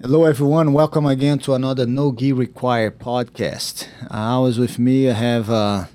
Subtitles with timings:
[0.00, 0.72] Hello, everyone.
[0.72, 3.88] Welcome again to another No Gi Required podcast.
[4.08, 5.86] Uh, always with me, I have uh,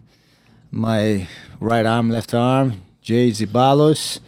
[0.71, 1.29] my
[1.61, 4.19] right arm, left arm, Jay Zeballos.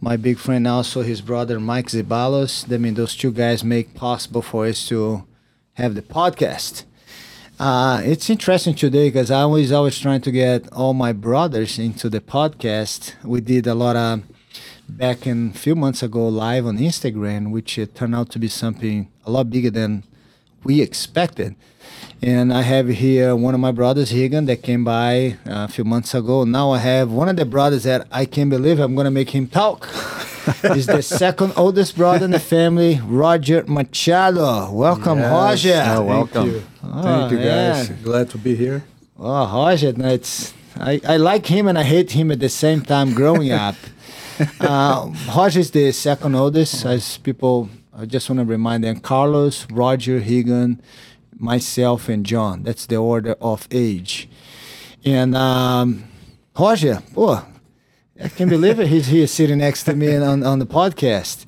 [0.00, 2.72] My big friend, also his brother, Mike Zeballos.
[2.72, 5.26] I mean, those two guys make possible for us to
[5.74, 6.84] have the podcast.
[7.60, 12.08] Uh, it's interesting today because I was always trying to get all my brothers into
[12.08, 13.12] the podcast.
[13.22, 14.22] We did a lot of
[14.88, 18.48] back in a few months ago live on Instagram, which it turned out to be
[18.48, 20.04] something a lot bigger than
[20.64, 21.54] we expected.
[22.20, 25.84] And I have here one of my brothers, Rigan, that came by uh, a few
[25.84, 26.44] months ago.
[26.44, 29.30] Now I have one of the brothers that I can't believe I'm going to make
[29.30, 29.86] him talk.
[30.74, 34.70] He's the second oldest brother in the family, Roger Machado.
[34.72, 35.30] Welcome, Yes.
[35.30, 35.82] Roger.
[35.86, 36.50] Oh, welcome.
[36.50, 37.90] Thank you, Oh, Thank you guys.
[37.90, 38.02] man.
[38.02, 38.84] Glad to be here.
[39.18, 42.80] Oh, Roger, no, it's I, I like him and I hate him at the same
[42.82, 43.74] time growing up.
[44.60, 45.10] uh,
[45.56, 47.68] is the second oldest, as people.
[47.92, 50.80] I just want to remind them: Carlos, Roger, Rigan,
[51.36, 52.62] myself, and John.
[52.62, 54.28] That's the order of age.
[55.04, 56.04] And um,
[56.58, 57.44] Roger, oh,
[58.22, 58.88] I can't believe it.
[58.88, 61.44] He's here sitting next to me on on the podcast.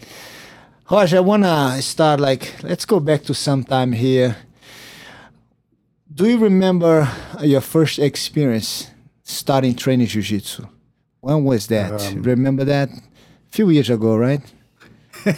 [0.91, 4.37] Roger, I want to start like let's go back to some time here.
[6.13, 7.09] Do you remember
[7.41, 8.91] your first experience
[9.23, 10.67] starting training jiu-jitsu?
[11.21, 12.01] When was that?
[12.01, 12.89] Um, remember that?
[12.91, 13.01] A
[13.51, 14.41] few years ago, right?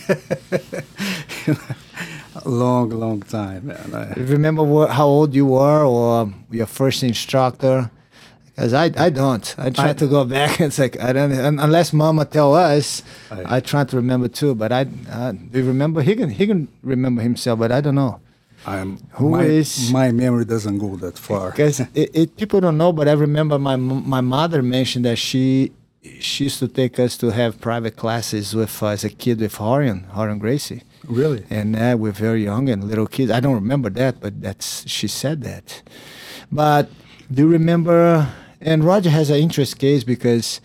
[2.47, 3.95] Long, long time, man.
[3.95, 7.91] I, Remember what, how old you were or your first instructor?
[8.47, 9.55] Because I, I don't.
[9.59, 10.59] I try I- to go back.
[10.67, 13.03] It's like I don't unless Mama tell us.
[13.31, 14.55] I- I, try to remember too.
[14.55, 16.01] But I, uh, do you remember?
[16.03, 18.21] He can he can remember himself, but I don't know.
[18.67, 21.51] I'm Who my, is- my memory doesn't go that far.
[21.51, 25.73] Because it, it, people don't know, but I remember my my mother mentioned that she
[26.21, 29.55] she used to take us to have private classes with uh, as a kid with
[29.57, 31.45] Rorion Rorion Gracie, Really?
[31.51, 33.31] and uh, we're very young and little kids.
[33.31, 35.83] I don't remember that, but that's she said that.
[36.51, 36.89] But
[37.31, 38.33] do you remember?
[38.61, 40.61] And Roger has an interest case because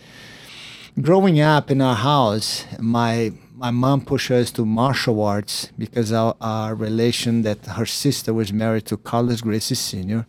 [1.00, 6.36] growing up in our house, my my mom pushed us to martial arts because our,
[6.40, 10.26] our relation that her sister was married to Carlos Gracie Sr.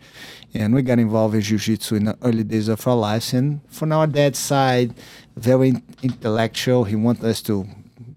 [0.56, 3.32] And we got involved in jiu-jitsu in the early days of our lives.
[3.36, 4.96] And from our dad's side,
[5.38, 6.86] very intellectual.
[6.86, 7.68] He wanted us to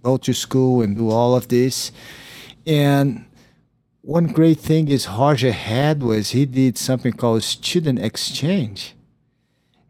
[0.03, 1.93] go to school and do all of this.
[2.67, 3.27] And
[4.01, 8.95] one great thing is Roger had was he did something called student exchange.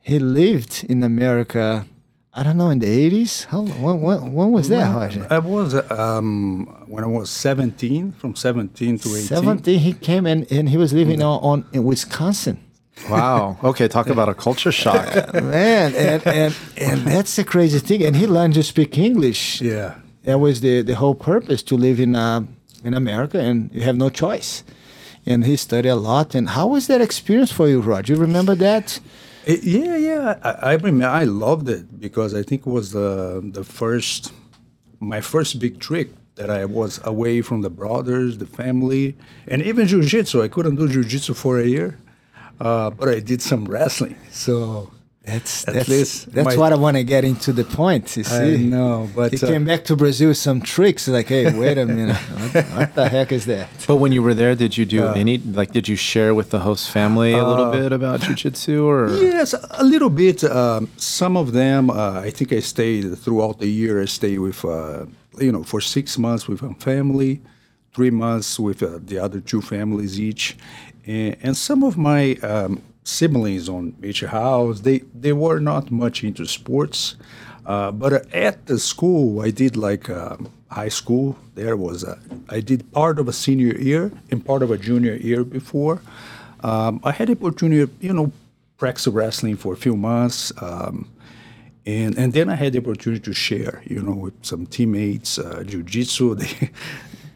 [0.00, 1.86] He lived in America,
[2.34, 3.44] I don't know, in the 80s?
[3.44, 5.26] How, when, when, when was that, Roger?
[5.28, 9.22] I was um, when I was 17, from 17 to 18.
[9.22, 12.58] 17, he came and, and he was living on, on in Wisconsin.
[13.10, 13.58] Wow.
[13.62, 15.04] Okay, talk about a culture shock.
[15.34, 18.02] Man, and, and, and that's the crazy thing.
[18.02, 19.60] And he learned to speak English.
[19.60, 19.96] Yeah.
[20.24, 22.46] That was the, the whole purpose to live in, uh,
[22.84, 24.62] in America and you have no choice.
[25.26, 26.34] And he studied a lot.
[26.34, 28.14] And how was that experience for you, Roger?
[28.14, 29.00] You remember that?
[29.46, 30.38] Eh, yeah, yeah.
[30.42, 31.06] I, I remember.
[31.06, 34.32] I loved it because I think it was the the first,
[35.00, 39.16] my first big trick that I was away from the brothers, the family,
[39.48, 40.42] and even jujitsu.
[40.42, 41.98] I couldn't do jujitsu for a year,
[42.60, 44.16] uh, but I did some wrestling.
[44.30, 44.90] So
[45.24, 48.16] That's At that's, least that's my- what I want to get into the point.
[48.16, 51.06] You see, I know, but he uh, came back to Brazil with some tricks.
[51.06, 52.16] Like, hey, wait a minute,
[52.52, 53.68] what, what the heck is that?
[53.86, 56.58] But when you were there, did you do any like did you share with the
[56.58, 60.42] host family a little bit about jujitsu or Yes, a little bit.
[60.42, 64.02] Um, some of them, uh, I think I stayed throughout the year.
[64.02, 65.06] I stayed with, uh,
[65.38, 67.40] you know, for six months with one family,
[67.94, 70.56] three months with uh, the other two families each,
[71.06, 76.24] and, and some of my um, siblings on each house, they they were not much
[76.24, 77.16] into sports,
[77.66, 81.36] uh, but uh, at the school I did like um, high school.
[81.54, 82.18] There was a,
[82.48, 86.00] I did part of a senior year and part of a junior year before.
[86.60, 88.32] Um, I had the opportunity, you know,
[88.76, 91.10] practice wrestling for a few months, um,
[91.84, 95.62] and and then I had the opportunity to share, you know, with some teammates, uh,
[95.66, 96.26] jujitsu.
[96.42, 96.70] They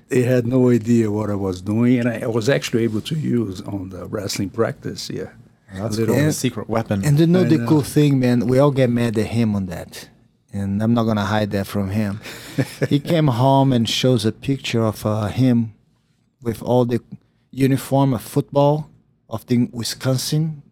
[0.08, 3.16] they had no idea what I was doing, and I, I was actually able to
[3.16, 5.10] use on the wrestling practice.
[5.10, 5.30] Yeah,
[5.74, 6.32] that's A little- cool.
[6.32, 7.04] secret weapon?
[7.04, 7.66] And you know I the know.
[7.68, 10.08] cool thing, man, we all get mad at him on that.
[10.52, 12.20] And I'm not gonna hide that from him.
[12.88, 15.74] he came home and shows a picture of uh, him
[16.42, 17.00] with all the
[17.50, 18.88] uniform of football
[19.28, 20.62] of the Wisconsin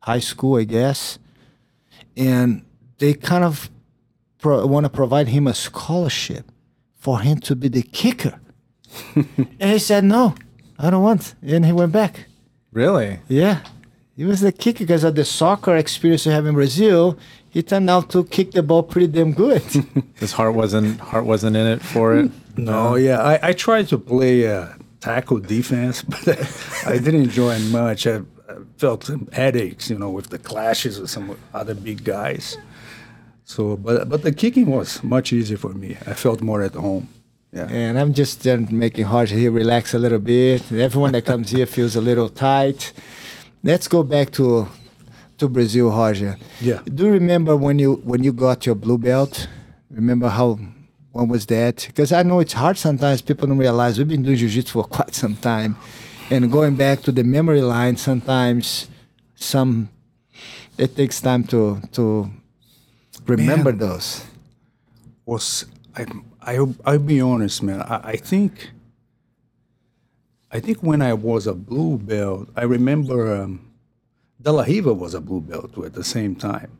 [0.00, 1.18] high school, I guess.
[2.16, 2.64] And
[2.98, 3.70] they kind of
[4.38, 6.52] pro- want to provide him a scholarship
[6.94, 8.38] for him to be the kicker.
[9.16, 10.34] and he said, "No,
[10.78, 12.26] I don't want." And he went back.
[12.72, 13.18] really?
[13.28, 13.60] Yeah.
[14.16, 17.18] He was the kicker because of the soccer experience we have in Brazil.
[17.50, 19.62] He turned out to kick the ball pretty damn good.
[20.14, 22.30] His heart wasn't heart wasn't in it for it.
[22.56, 24.68] No, yeah, I, I tried to play uh,
[25.00, 26.28] tackle defense, but
[26.86, 28.06] I didn't enjoy it much.
[28.06, 28.18] I,
[28.48, 32.56] I felt some headaches, you know, with the clashes with some other big guys.
[33.44, 35.96] So, but but the kicking was much easier for me.
[36.06, 37.08] I felt more at home.
[37.52, 37.68] Yeah.
[37.68, 40.72] And I'm just making hard here relax a little bit.
[40.72, 42.92] Everyone that comes here feels a little tight.
[43.64, 44.68] Let's go back to
[45.38, 46.36] to Brazil, Roger.
[46.60, 46.80] Yeah.
[46.84, 49.48] Do you remember when you when you got your blue belt?
[49.90, 50.58] Remember how
[51.12, 51.84] when was that?
[51.86, 53.22] Because I know it's hard sometimes.
[53.22, 55.76] People don't realize we've been doing jiu-jitsu for quite some time,
[56.28, 58.90] and going back to the memory line sometimes
[59.34, 59.88] some
[60.76, 62.28] it takes time to to
[63.26, 63.78] remember Man.
[63.78, 64.26] those.
[65.24, 65.64] was
[65.96, 66.04] I
[66.42, 67.80] I I'll be honest, man.
[67.80, 68.73] I, I think
[70.54, 73.52] I think when I was a blue belt, I remember um,
[74.40, 76.70] De La Riva was a blue belt too at the same time.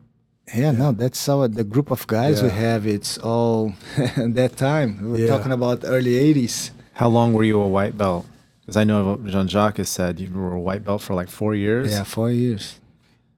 [0.55, 2.85] Yeah, no, that's our the group of guys we have.
[2.87, 3.73] It's all
[4.39, 4.89] that time.
[5.11, 5.27] we're Yeah.
[5.37, 6.71] talking about early '80s.
[6.93, 8.25] How long were you a white belt?
[8.61, 11.53] Because I know Jean Jacques has said you were a white belt for like four
[11.55, 11.91] years.
[11.91, 12.79] Yeah, four years.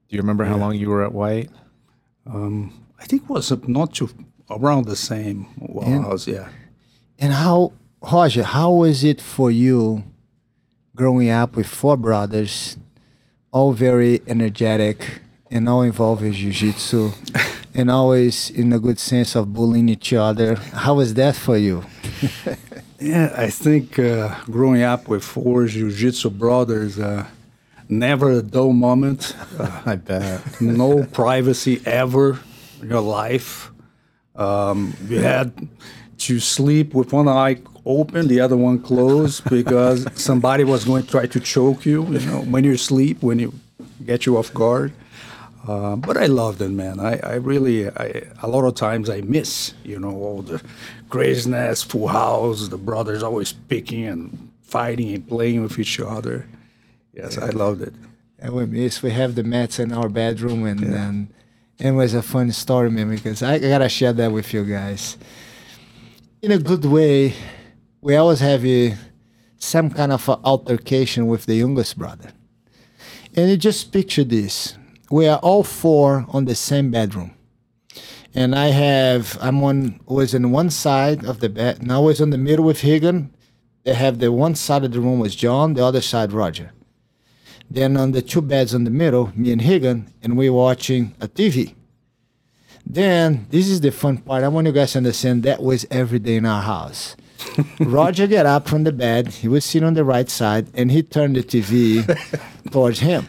[0.07, 1.49] Do you remember how long you were at white?
[2.25, 4.09] I think it was uh, not too
[4.49, 5.47] around the same.
[5.59, 6.49] Well, And- I was yeah.
[7.19, 8.43] And how, Roger?
[8.43, 10.03] How was it for you,
[10.97, 12.75] growing up with four brothers,
[13.51, 17.11] all very energetic and all involved in jiu-jitsu,
[17.73, 20.55] and always in a good sense of bullying each other?
[20.55, 21.85] How was that for you?
[22.99, 27.27] Yeah, I think uh, growing up with four jiu-jitsu brothers, uh,
[27.87, 29.35] never a dull moment.
[29.59, 30.59] Uh, I bet.
[30.59, 32.39] no privacy ever
[32.81, 33.69] in your life.
[34.35, 35.67] Um, you had
[36.17, 41.09] to sleep with one eye open, the other one closed, because somebody was going to
[41.09, 42.05] try to choke you.
[42.05, 43.53] You know, when you sleep, when you
[44.05, 44.93] get you off guard.
[45.67, 46.99] Uh, but I loved it, man.
[46.99, 50.61] I, I really, I, a lot of times I miss, you know, all the
[51.09, 56.47] craziness, full house, the brothers always picking and fighting and playing with each other.
[57.13, 57.93] Yes, I loved it.
[58.39, 59.01] And we miss.
[59.01, 61.27] We have the mats in our bedroom, and and
[61.79, 63.09] it was a fun story, man.
[63.09, 65.17] Because I gotta share that with you guys.
[66.43, 67.33] In a good way,
[68.07, 68.95] we always have a,
[69.57, 72.31] some kind of altercation with the youngest brother,
[73.35, 74.77] and you just picture this:
[75.11, 77.31] we are all four on the same bedroom,
[78.33, 82.21] and I have I'm on was in one side of the bed, and I was
[82.21, 83.33] in the middle with Rigan.
[83.83, 86.71] They have the one side of the room was John, the other side Roger.
[87.69, 91.27] Then on the two beds in the middle, me and Rigan, and we watching a
[91.27, 91.75] TV.
[92.85, 94.45] Then this is the fun part.
[94.45, 97.17] I want you guys to understand that was every day in our house.
[97.79, 99.27] Roger get up from the bed.
[99.27, 102.05] He was sitting on the right side, and he turned the TV
[102.71, 103.27] towards him.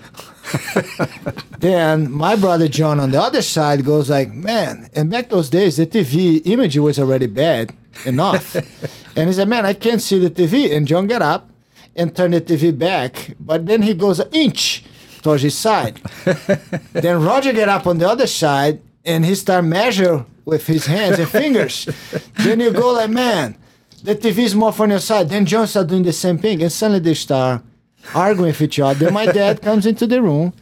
[1.58, 5.76] then my brother John on the other side goes like, "Man!" And back those days,
[5.76, 7.72] the TV image was already bad
[8.05, 8.55] enough.
[9.16, 11.50] and he said, "Man, I can't see the TV." And John get up
[11.96, 14.84] and turn the TV back, but then he goes an inch
[15.22, 16.00] towards his side.
[16.93, 21.19] then Roger get up on the other side and he start measure with his hands
[21.19, 21.88] and fingers.
[22.38, 23.56] then you go like, man,
[24.03, 25.29] the TV is more from your side.
[25.29, 27.62] Then John start doing the same thing, and suddenly they start
[28.14, 29.07] arguing with each other.
[29.07, 30.52] Then my dad comes into the room,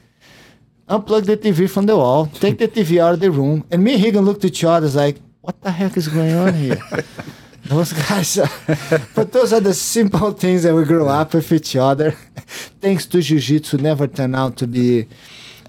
[0.89, 3.95] unplug the TV from the wall, take the TV out of the room, and me
[3.95, 6.81] and Rigan looked at each other like, what the heck is going on here?
[7.65, 8.49] Those guys, are,
[9.17, 12.13] but those are the simple things that we grow up with each other.
[12.81, 15.09] Thanks to jiu-jitsu, never turn out to be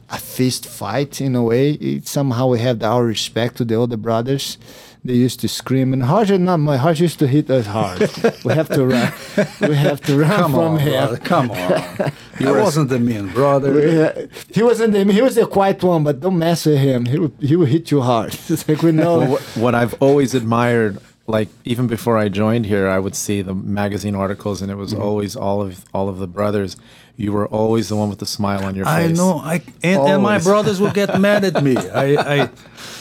[0.08, 1.72] a fist fight in a way.
[1.72, 4.60] It, somehow we have our respect to the older brothers.
[5.08, 8.00] They used to scream, and Roger, not my Roger used to hit us hard.
[8.44, 9.14] we have to run.
[9.62, 10.92] We have to run Come from on, him.
[10.92, 11.18] brother.
[11.18, 12.12] Come on.
[12.46, 13.72] I wasn't the mean brother.
[13.88, 16.80] Yeah, uh, he wasn't the, mean he was the quiet one, but don't mess with
[16.80, 17.06] him.
[17.06, 18.38] He will, he will hit you hard.
[18.50, 19.20] It's like we know.
[19.20, 23.42] Well, what, what I've always admired, like even before I joined here, I would see
[23.42, 25.08] the magazine articles, and it was mm-hmm.
[25.08, 26.76] always all of all of the brothers.
[27.16, 29.10] You were always the one with the smile on your face.
[29.10, 29.38] I know.
[29.40, 31.78] I and, and my brothers will get mad at me.
[31.78, 32.50] I I,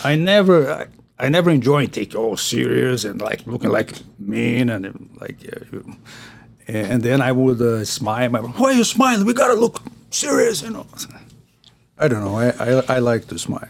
[0.04, 0.70] I never.
[0.70, 0.86] I,
[1.18, 5.92] I never enjoyed taking all serious and like looking like mean and like, uh,
[6.68, 8.28] and then I would uh, smile.
[8.30, 9.26] My, Why are you smiling?
[9.26, 9.80] We gotta look
[10.11, 10.87] serious, you know.
[11.99, 12.37] I don't know.
[12.37, 13.68] I I, I like to smile.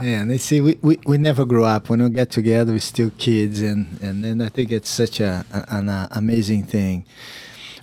[0.00, 1.88] Yeah, and they see we, we, we never grow up.
[1.88, 5.44] When we get together, we're still kids, and and then I think it's such a,
[5.68, 7.06] an uh, amazing thing.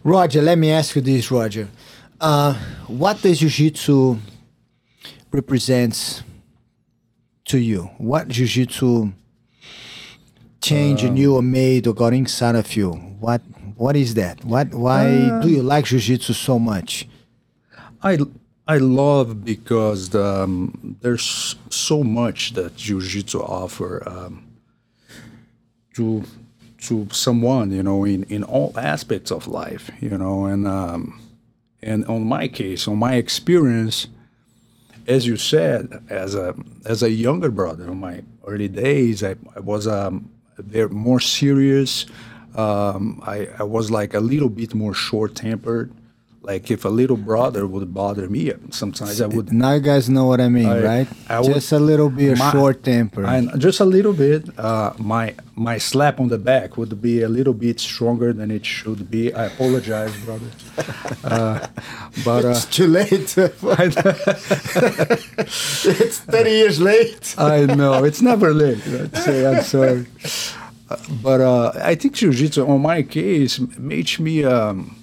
[0.04, 1.68] Roger, let me ask you this, Roger.
[2.22, 2.54] Uh,
[2.88, 4.18] what does jiu-jitsu
[5.32, 6.24] represents
[7.46, 7.90] to you?
[7.98, 9.12] What jiu-jitsu
[10.62, 12.92] change in you or made or got inside of you?
[13.20, 13.42] What
[13.76, 14.44] what is that?
[14.46, 17.08] What why do you like jiu-jitsu so much?
[18.02, 18.20] I
[18.68, 24.44] I love because um, there's so much that jiu-jitsu offer um,
[25.96, 26.24] to
[26.88, 31.20] to someone, you know, in, in all aspects of life, you know, and um,
[31.82, 34.08] and on my case, on my experience,
[35.08, 39.60] as you said, as a as a younger brother, in my early days, I, I
[39.60, 42.06] was um, very more serious.
[42.56, 45.92] Um, I, I was like a little bit more short tempered.
[46.46, 50.26] Like if a little brother would bother me, sometimes I would Now you guys know
[50.32, 51.08] what I mean, I- right?
[51.28, 53.24] I would- Just a little bit My- short temper.
[53.26, 54.42] And just a little bit.
[54.58, 58.66] Uh, my my slap on the back would be a little bit stronger than it
[58.66, 59.34] should be.
[59.34, 60.50] I apologize, brother.
[61.36, 61.58] Uh,
[62.24, 63.30] but uh, it's too late.
[65.38, 67.36] it's 30 years late.
[67.38, 68.82] I know it's never late.
[69.26, 70.06] Say I'm sorry.
[70.90, 74.96] Uh, but uh, I think jiu-jitsu, on my case, made me um,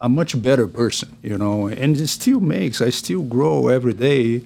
[0.00, 1.16] a much better person.
[1.22, 2.80] You know, and it still makes.
[2.80, 4.42] I still grow every day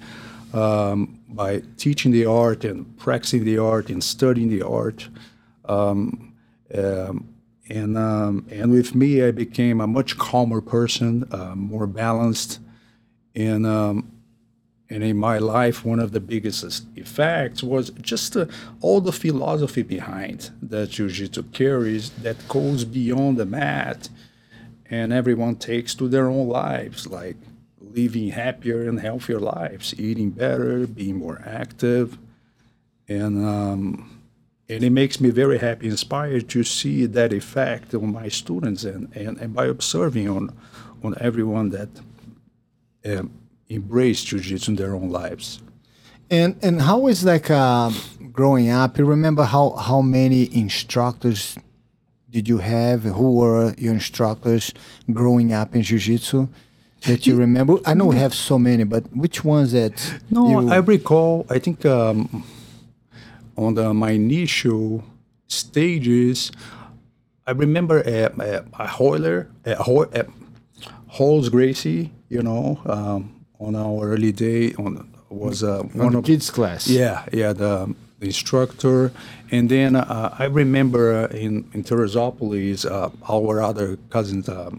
[0.53, 5.09] um, by teaching the art and practicing the art and studying the art.
[5.65, 6.33] Um,
[6.73, 7.29] um,
[7.69, 12.59] and um, and with me, I became a much calmer person, uh, more balanced,
[13.35, 14.11] and um,
[14.89, 18.45] and in my life, one of the biggest effects was just uh,
[18.81, 24.09] all the philosophy behind that Jiu-Jitsu carries that goes beyond the mat,
[24.89, 27.37] and everyone takes to their own lives, like
[27.79, 32.17] living happier and healthier lives, eating better, being more active,
[33.07, 34.19] and um,
[34.69, 39.13] and it makes me very happy, inspired to see that effect on my students and,
[39.15, 40.55] and, and by observing on
[41.03, 41.89] on everyone that
[43.05, 43.31] um,
[43.67, 45.61] embrace jiu-jitsu in their own lives.
[46.29, 47.91] And and how is like uh,
[48.31, 48.97] growing up?
[48.97, 51.57] You remember how how many instructors
[52.33, 53.03] did you have?
[53.03, 54.73] Who were your instructors
[55.19, 56.47] growing up in jiu-jitsu
[57.07, 57.73] that you remember?
[57.85, 59.95] I know we have so many, but which ones that
[60.29, 61.45] No, you, I recall.
[61.49, 62.43] I think um,
[63.55, 65.03] on the, my initial
[65.47, 66.51] stages,
[67.45, 69.71] I remember a, a, a Royler, a,
[70.19, 70.25] a
[71.19, 72.11] Rolls Gracie.
[72.29, 76.49] You know, um, on our early day, on was uh, on one the of kids
[76.49, 76.87] class?
[76.87, 79.11] yeah, yeah, the, the instructor.
[79.53, 84.73] And then uh, I remember uh, in, in Teresopolis, uh, our other cousins, um,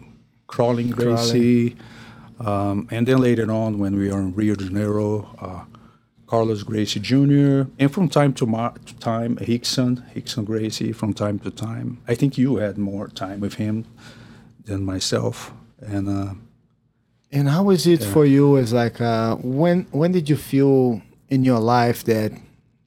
[0.49, 1.77] Crolin Gracie.
[2.41, 5.65] Um, and then later on, when we were in Rio de Janeiro, uh,
[6.27, 11.39] Carlos Gracie Jr., and from time to, ma- to time, Rickson, Rickson Gracie, from time
[11.45, 11.89] to time.
[12.09, 13.85] I think you had more time with him
[14.65, 15.53] than myself.
[15.81, 16.35] And uh,
[17.31, 18.57] And how is it for you?
[18.59, 22.33] As like, uh, when when did you feel in your life that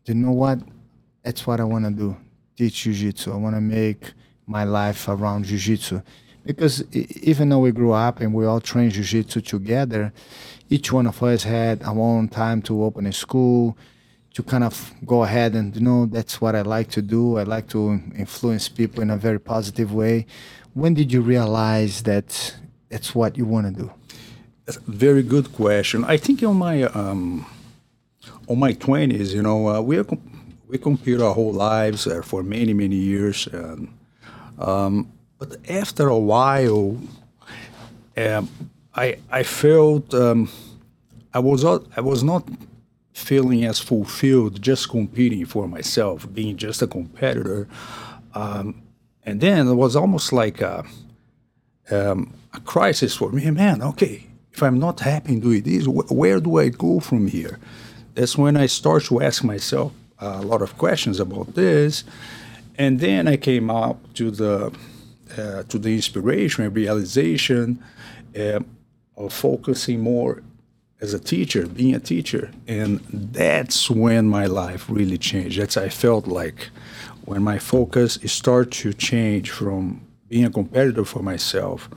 [0.06, 0.60] you know what?
[1.24, 2.18] That's what I want to do.
[2.56, 3.34] Teach jujitsu.
[3.34, 4.14] I want to make
[4.46, 6.04] my life around jujitsu.
[6.46, 10.14] Because even though we grew up and we all trained jujitsu together,
[10.70, 13.78] each one of us had our own time to open a school,
[14.34, 17.38] to kind of go ahead and you know that's what I like to do.
[17.38, 20.28] I like to influence people in a very positive way.
[20.74, 22.56] When did you realize that
[22.88, 23.92] that's what you want to do?
[24.86, 26.06] Very good question.
[26.06, 27.46] I think on my um,
[28.48, 30.37] on my twenties, you know, uh, we are com-
[30.68, 33.88] we compete our whole lives uh, for many many years, and,
[34.60, 36.98] um, but after a while,
[38.18, 38.50] um,
[38.96, 40.50] I I felt um,
[41.34, 42.48] I was I was not
[43.14, 47.68] feeling as fulfilled just competing for myself, being just a competitor,
[48.34, 48.82] um,
[49.24, 50.62] and then it was almost like.
[50.62, 50.84] A,
[51.90, 53.50] um, a crisis for me.
[53.52, 57.60] Man, okay, if I'm not happy doing this, wh- where do I go from here?
[58.14, 62.04] That's when I start to ask myself a lot of questions about this,
[62.78, 64.74] and then I came up to the
[65.38, 67.84] uh, to the inspiration and realization
[68.38, 68.60] uh,
[69.16, 70.42] of focusing more
[71.02, 75.60] as a teacher, being a teacher, and that's when my life really changed.
[75.60, 76.70] That's I felt like
[77.26, 81.90] when my focus started to change from being a competitor for myself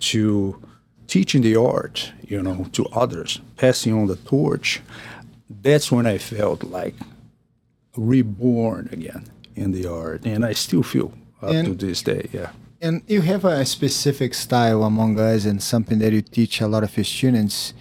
[0.00, 0.60] to
[1.06, 4.80] teaching the art, you know, to others, passing on the torch.
[5.48, 6.94] That's when I felt like
[7.96, 12.28] reborn again in the art, and I still feel up to this day.
[12.32, 12.50] Yeah.
[12.80, 16.82] And you have a specific style among us and something that you teach a lot
[16.82, 17.74] of your students.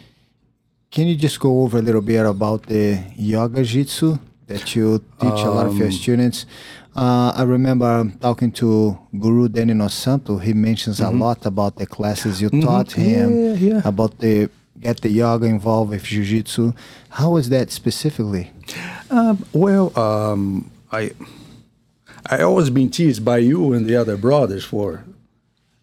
[0.92, 5.42] Can you just go over a little bit about the yoga jitsu that you teach
[5.42, 6.46] a lot of your um, students?
[6.96, 10.42] Uh, I remember talking to Guru Dan Inosanto.
[10.42, 11.22] He mentions a mm-hmm.
[11.22, 12.68] lot about the classes you mm-hmm.
[12.68, 13.82] taught him, Yeah, yeah.
[13.86, 14.50] about the
[14.82, 16.74] get the yoga involved with jiu-jitsu.
[17.10, 18.52] How was that specifically?
[19.10, 21.12] Um, well, um, I
[22.30, 25.04] I always been teased by you and the other brothers for,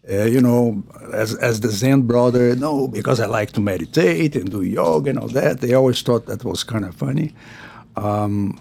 [0.09, 2.55] uh, you know, as as the Zen brother.
[2.55, 5.61] No, because I like to meditate and do yoga and all that.
[5.61, 7.33] They always thought that was kind of funny.
[7.95, 8.59] Um,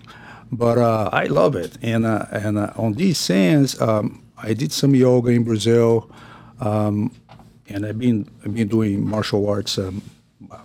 [0.50, 4.72] but uh, I love it, and uh, and uh, on these sands um, I did
[4.72, 6.10] some yoga in Brazil,
[6.60, 7.12] um,
[7.68, 10.02] and I've been I've been doing martial arts um,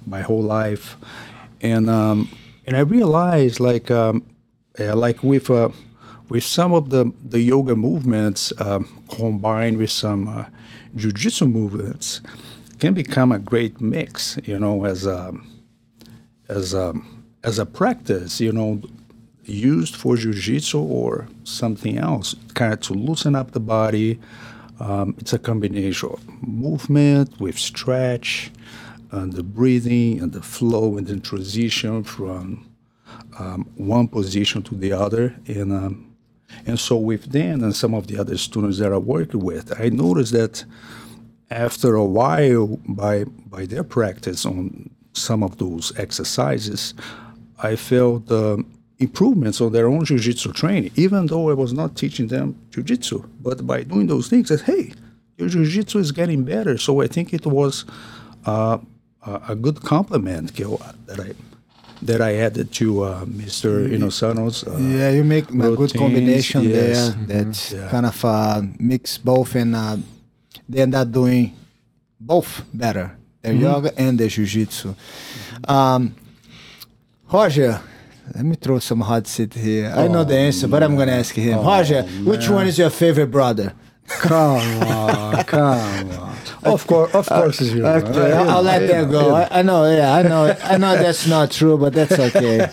[0.05, 0.97] my whole life,
[1.61, 2.29] and um,
[2.65, 4.23] and I realized like um,
[4.79, 5.69] uh, like with uh,
[6.29, 10.45] with some of the the yoga movements um, combined with some uh,
[10.95, 12.21] jujitsu movements
[12.79, 14.37] can become a great mix.
[14.43, 15.33] You know, as a
[16.49, 16.93] as a
[17.43, 18.39] as a practice.
[18.39, 18.81] You know,
[19.45, 24.19] used for jiu-jitsu or something else, kind of to loosen up the body.
[24.79, 28.51] Um, it's a combination of movement with stretch,
[29.13, 32.45] and the breathing and the flow and the transition from
[33.39, 35.25] um, one position to the other.
[35.47, 35.93] And um,
[36.65, 39.89] and so with Dan and some of the other students that I work with, I
[39.89, 40.65] noticed that
[41.49, 46.93] after a while, by by their practice on some of those exercises,
[47.61, 48.57] I felt uh,
[48.99, 53.23] improvements on their own jiu-jitsu training, even though I was not teaching them jiu-jitsu.
[53.41, 54.93] But by doing those things, I said, hey,
[55.37, 56.77] your jiu-jitsu is getting better.
[56.77, 57.85] So I think it was
[58.45, 58.77] uh,
[59.25, 61.33] a good compliment Gil, that I
[62.01, 63.87] that I added to uh, Mr.
[63.89, 64.63] Inosanto's.
[64.67, 66.73] Uh, yeah, you make a good combination yes.
[67.15, 67.87] there that Yeah.
[67.89, 69.97] kind of uh, mix both and uh,
[70.67, 71.55] they end up doing
[72.19, 73.61] both better the Mm-hmm.
[73.61, 74.95] yoga and the jiu-jitsu
[75.67, 76.15] um,
[77.31, 77.81] roger
[78.33, 81.35] let me throw some hot seat here i know the answer but i'm gonna ask
[81.35, 83.73] him roger which one is your favorite brother
[84.07, 86.37] Come on, come on.
[86.63, 87.85] Of course, of course, it's you.
[87.85, 89.35] Okay, I'll let that go.
[89.35, 92.69] I, I know, yeah, I know, I know that's not true, but that's okay.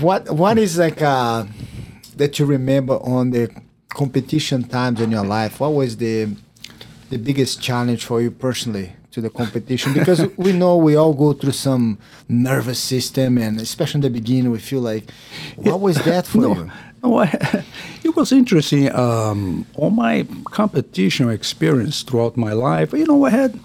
[0.00, 1.44] what What is like uh,
[2.16, 3.50] that you remember on the
[3.90, 5.60] competition times in your life?
[5.60, 6.28] What was the
[7.08, 9.92] the biggest challenge for you personally to the competition?
[9.94, 14.50] Because we know we all go through some nervous system, and especially in the beginning,
[14.50, 15.10] we feel like,
[15.56, 16.70] what was that for no, you?
[17.02, 17.22] No,
[18.04, 18.92] it was interesting.
[18.94, 23.58] Um, on my competition experience throughout my life, you know, I had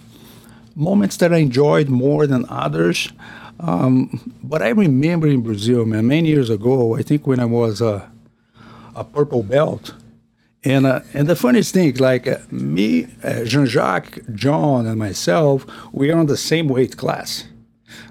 [0.76, 3.12] moments that I enjoyed more than others.
[3.60, 7.80] Um, but I remember in Brazil, man, many years ago, I think when I was
[7.82, 8.12] a,
[8.96, 9.94] a purple belt,
[10.64, 15.66] and uh, and the funniest thing, like uh, me, uh, Jean Jacques, John, and myself,
[15.92, 17.46] we are on the same weight class,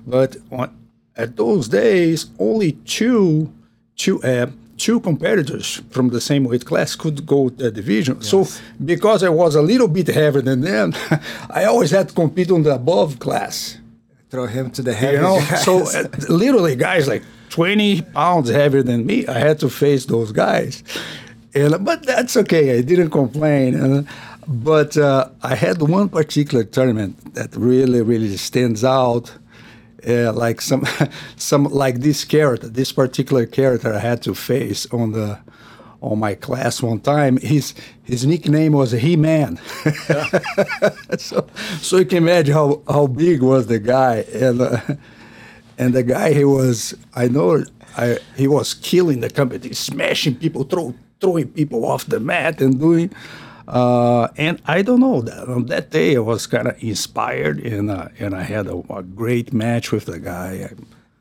[0.07, 0.77] but on,
[1.17, 3.53] at those days, only two
[3.97, 4.47] two uh,
[4.81, 8.23] two competitors from the same weight class could go to the division.
[8.23, 8.47] So
[8.83, 10.95] because I was a little bit heavier than them,
[11.51, 13.79] I always had to compete on the above class.
[14.31, 15.15] Throw him to the head.
[15.15, 19.69] You know, so uh, literally guys like 20 pounds heavier than me, I had to
[19.69, 20.83] face those guys.
[21.55, 22.79] And, but that's okay.
[22.79, 23.75] I didn't complain.
[23.75, 24.09] And,
[24.47, 29.33] but uh, I had one particular tournament that really, really stands out.
[30.07, 30.87] Uh, like some,
[31.37, 35.39] some like this character, this particular character I had to face on the,
[36.01, 37.37] on my class one time.
[37.39, 39.59] His his nickname was He Man.
[41.19, 41.47] so,
[41.81, 44.81] so you can imagine how, how big was the guy, and uh,
[45.79, 46.95] and the guy he was.
[47.15, 47.65] I know
[47.97, 52.79] I, he was killing the company, smashing people, throw, throwing people off the mat, and
[52.79, 53.13] doing.
[53.71, 57.89] Uh, and I don't know that on that day I was kind of inspired, and
[57.91, 60.71] uh, and I had a, a great match with the guy.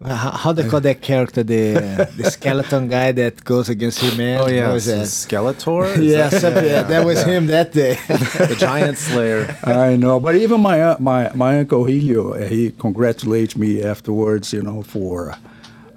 [0.02, 1.44] Uh, How, how they call that character?
[1.44, 4.40] The the skeleton guy that goes against him, man.
[4.42, 5.06] Oh yeah, was that?
[5.08, 5.94] Skeletor.
[5.98, 7.94] Is Yeah, that- something, yeah, that was him that day.
[8.08, 9.44] the Giant Slayer.
[9.64, 14.64] I know, but even my uh, my my uncle Helio, he congratulates me afterwards, you
[14.64, 15.36] know, for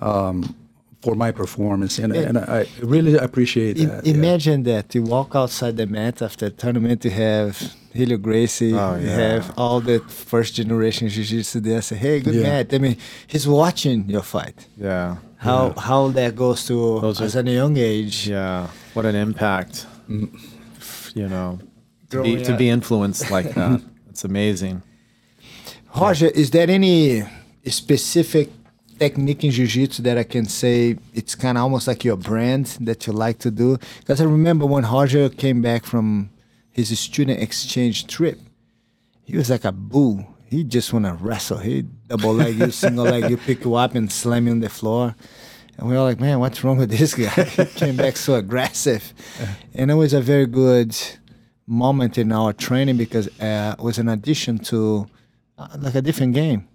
[0.00, 0.54] um,
[1.02, 4.06] for my performance, and, and I really appreciate that.
[4.06, 4.14] yeah.
[4.14, 7.60] imagine that you walk outside the mat after the tournament, you have
[7.92, 9.16] Helio Gracie, Oh, you yeah.
[9.34, 9.98] have all the
[10.32, 11.82] first generation jiu-jitsu there.
[11.82, 12.42] Say, hey, good Yeah.
[12.50, 12.72] match.
[12.72, 14.66] I mean, he's watching your fight.
[14.78, 15.16] Yeah.
[15.38, 18.28] How how that goes to Those are- as a young age.
[18.28, 18.68] Yeah.
[18.94, 19.86] What an impact.
[20.08, 20.28] Mm.
[21.20, 21.58] You know,
[22.10, 23.80] to be, to be influenced like that.
[24.10, 24.82] It's amazing.
[25.96, 27.24] Roger, is there any
[27.66, 28.48] specific
[29.02, 33.04] technique in jiu-jitsu that I can say it's kind of almost like your brand that
[33.06, 33.78] you like to do?
[33.98, 36.30] Because I remember when Roger came back from
[36.70, 38.38] his student exchange trip,
[39.24, 40.24] he was like a bull.
[40.44, 41.58] He just want to wrestle.
[41.58, 44.68] He double leg you, single leg you, pick you up and slam you on the
[44.68, 45.16] floor.
[45.76, 47.42] And we were like, man, what's wrong with this guy?
[47.58, 49.12] he came back so aggressive.
[49.74, 50.96] And it was a very good
[51.66, 55.08] moment in our training because uh, it was an addition to
[55.58, 56.68] uh, like a different game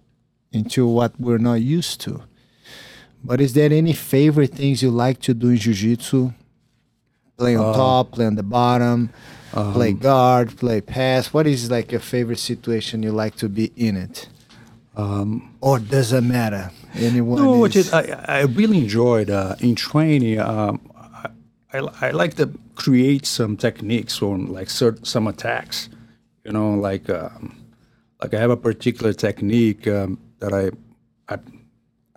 [0.52, 2.22] into what we're not used to.
[3.22, 6.32] But is there any favorite things you like to do in jiu-jitsu?
[7.36, 9.10] Play on top, play on the bottom,
[9.52, 11.32] play guard, play pass.
[11.32, 14.28] What is like your favorite situation you like to be in it?
[14.96, 16.72] Um, or does it matter?
[16.94, 17.40] Anyone?
[17.40, 20.40] No, is, which is, I, I really enjoyed uh, in training.
[20.40, 20.90] Um,
[21.72, 25.88] I, I, like to create some techniques on like certain some attacks.
[26.44, 27.56] You know, like um,
[28.20, 30.70] like I have a particular technique um, that I,
[31.32, 31.38] I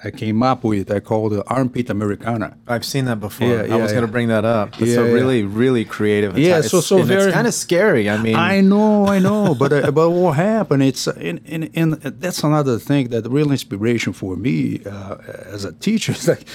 [0.03, 0.89] I came up with.
[0.91, 2.57] I called the armpit Americana.
[2.67, 3.47] I've seen that before.
[3.47, 4.69] Yeah, yeah I yeah, was going to bring that up.
[4.81, 5.11] It's Yeah, a yeah.
[5.13, 6.35] really, really creative.
[6.39, 6.71] Yeah, attack.
[6.71, 8.09] so- It's- so and very- it's kind of scary.
[8.09, 10.81] I mean, I know, I know, but uh, but what happened?
[10.81, 11.87] It's uh, in, in, in
[12.19, 15.17] that's another thing that real inspiration for me uh,
[15.55, 16.45] as a teacher is like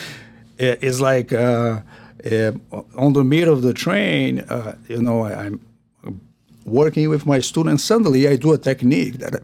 [0.60, 1.82] uh, is like uh,
[2.28, 2.52] uh,
[2.96, 4.40] on the middle of the train.
[4.40, 5.60] Uh, you know, I, I'm
[6.64, 7.84] working with my students.
[7.84, 9.42] Suddenly, I do a technique that.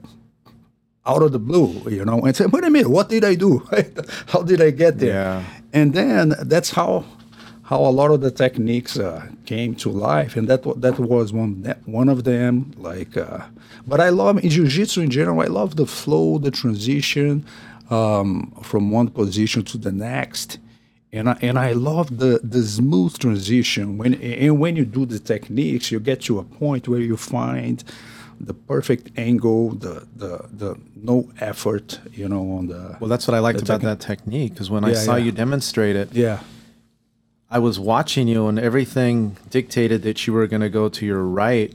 [1.04, 3.66] Out of the blue, you know, and say, "Wait a minute, what did I do?
[4.28, 5.44] how did I get there?" Yeah.
[5.72, 7.04] And then that's how
[7.64, 11.62] how a lot of the techniques uh, came to life, and that that was one
[11.62, 12.70] that- one of them.
[12.78, 13.38] Like, uh,
[13.84, 15.40] but I love in jiu-jitsu in general.
[15.40, 17.44] I love the flow, the transition
[17.90, 20.58] um, from one position to the next,
[21.12, 23.98] and I, and I love the the smooth transition.
[23.98, 27.82] When and when you do the techniques, you get to a point where you find
[28.44, 33.34] the perfect angle, the the the no effort, you know, on the well, that's what
[33.34, 35.24] I liked about that technique because when I saw yeah.
[35.26, 36.40] you demonstrate it, yeah.
[37.50, 41.22] I was watching you and everything dictated that you were going to go to your
[41.22, 41.70] right.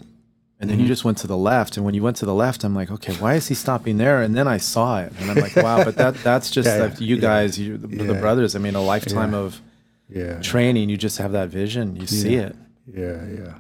[0.60, 0.82] And then Mm-hmm.
[0.86, 1.78] you just went to the left.
[1.78, 4.24] And when you went to the left, I'm like, okay, why is he stopping there?
[4.24, 5.14] And then I saw it.
[5.20, 7.22] And I'm like, wow, but that that's just Yeah, like you yeah.
[7.22, 8.56] guys, you the, the brothers.
[8.56, 9.40] I mean, a lifetime Yeah.
[9.46, 9.62] of
[10.10, 10.42] Yeah.
[10.42, 11.96] training, you just have that vision.
[11.96, 12.56] You see it.
[12.92, 13.54] Yeah, yeah.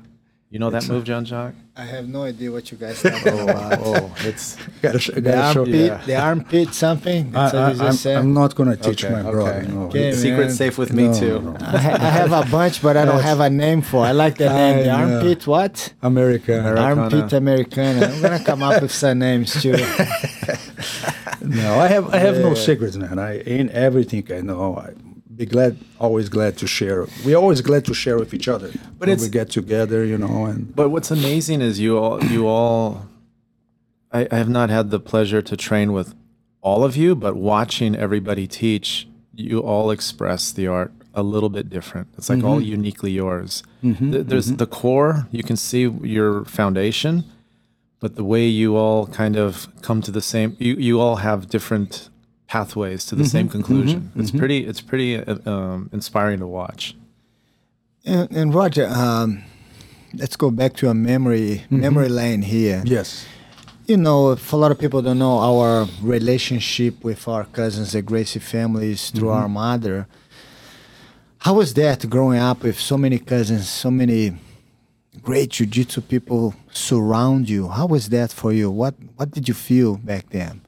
[0.49, 1.55] You know that move, Jean Jacques?
[1.75, 3.79] I have no idea what you guys talking oh, about.
[3.83, 5.59] Oh, it's Gotta, sh- The gotta show.
[5.59, 6.01] armpit, Yeah.
[6.05, 7.35] the armpit, something.
[7.35, 8.17] I, That's what you I, just I'm, said.
[8.17, 9.51] I'm not gonna teach Okay, my brother.
[9.59, 9.67] okay.
[9.73, 9.81] No.
[9.87, 10.13] Okay.
[10.13, 10.49] secret man.
[10.51, 11.41] safe with me No, too.
[11.41, 11.57] no.
[11.59, 14.05] I, ha- I have a bunch, but I don't have a name for.
[14.05, 14.85] I like the name.
[14.85, 15.15] The I know.
[15.17, 15.93] armpit, what?
[16.01, 16.59] America.
[16.59, 16.81] America.
[16.81, 18.05] Armpit Americana.
[18.07, 19.75] I'm gonna come up with some names too.
[21.41, 23.19] No, I have I have no secrets, man.
[23.19, 24.77] I in everything I know.
[24.77, 24.93] I
[25.37, 27.05] be glad, always glad to share.
[27.23, 28.71] We're always glad to share with each other.
[28.97, 32.47] But when we get together, you know, and But what's amazing is you all, you
[32.47, 33.07] all,
[34.11, 36.15] I, I have not had the pleasure to train with
[36.61, 41.69] all of you, but watching everybody teach, you all express the art a little bit
[41.69, 42.07] different.
[42.17, 42.71] It's like all mm-hmm.
[42.71, 43.63] uniquely yours.
[43.83, 44.11] Mm-hmm.
[44.11, 44.57] Th- There's mm-hmm.
[44.57, 47.23] the core, you can see your foundation,
[47.99, 51.49] but the way you all kind of come to the same, you, you all have
[51.49, 52.09] different
[52.47, 54.11] pathways to the same conclusion.
[54.15, 56.95] It's pretty, it's pretty uh, um, inspiring to watch.
[58.05, 59.43] And, and Roger, um,
[60.13, 62.81] let's go back to a memory memory lane here.
[62.85, 63.25] yes,
[63.85, 68.01] You know, if a lot of people don't know our relationship with our cousins, the
[68.01, 70.07] Gracie families, through our mother.
[71.39, 74.37] How was that growing up with so many cousins, so many
[75.21, 77.67] great jiu-jitsu people surround you?
[77.67, 78.71] How was that for you?
[78.71, 80.61] What What did you feel back then?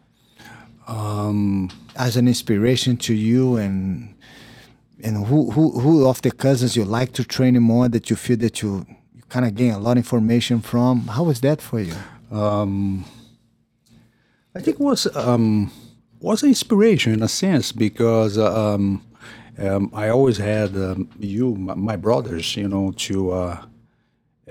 [0.89, 4.15] Um, as an inspiration to you and
[5.04, 8.38] and who who who of the cousins you like to train more that you feel
[8.38, 11.80] that you, you kind of gain a lot of information from how was that for
[11.80, 11.95] you
[12.32, 13.06] um,
[14.56, 15.71] I think it was um,
[16.19, 19.04] was an inspiration in a sense because uh, um,
[19.58, 23.65] um, I always had um, you, my, my brothers, you know, to uh,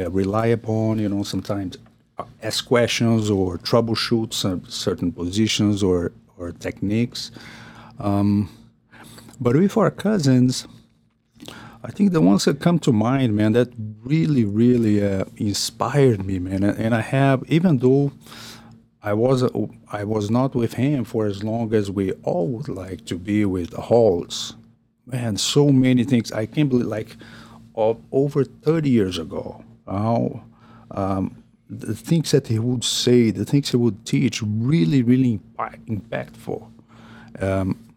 [0.01, 0.99] uh, rely upon.
[0.99, 1.77] You know, sometimes
[2.19, 7.31] uh, ask questions or troubleshoot some certain positions or or techniques.
[7.99, 8.49] Um,
[9.41, 10.67] but with our cousins,
[11.83, 13.73] I think the ones that come to mind, man, that
[14.03, 16.65] really, really uh, inspired me, man.
[16.65, 18.13] And, I have, even though
[19.03, 19.45] I was
[19.93, 23.45] I was not with him for as long as we all would like to be
[23.45, 24.57] with the Rolls.
[25.07, 26.33] Man, so many things.
[26.33, 27.17] I can't believe, like,
[27.75, 30.43] of over 30 years ago, how
[30.91, 31.38] um,
[31.69, 36.71] the things that he would say, the things he would teach, really, really impact, impactful.
[37.41, 37.95] Um,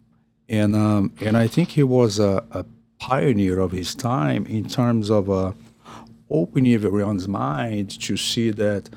[0.50, 2.66] and um, and I think he was a, a
[3.00, 5.54] pioneer of his time in terms of uh,
[6.30, 8.90] opening everyone's mind to see that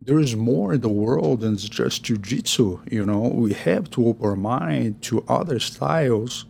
[0.00, 2.92] there is more in the world than just jujitsu.
[2.92, 6.44] You know, we have to open our mind to other styles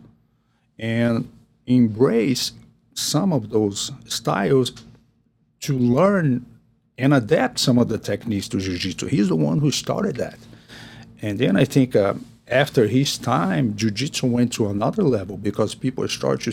[0.79, 1.29] and
[1.67, 2.53] embrace
[2.95, 4.71] some of those styles
[5.63, 6.45] to learn
[6.97, 9.07] and adapt some of the techniques to jiu-jitsu.
[9.07, 10.37] He's the one who started that.
[11.21, 12.13] And then I think uh,
[12.47, 16.51] after his time, jiu-jitsu went to another level because people start to,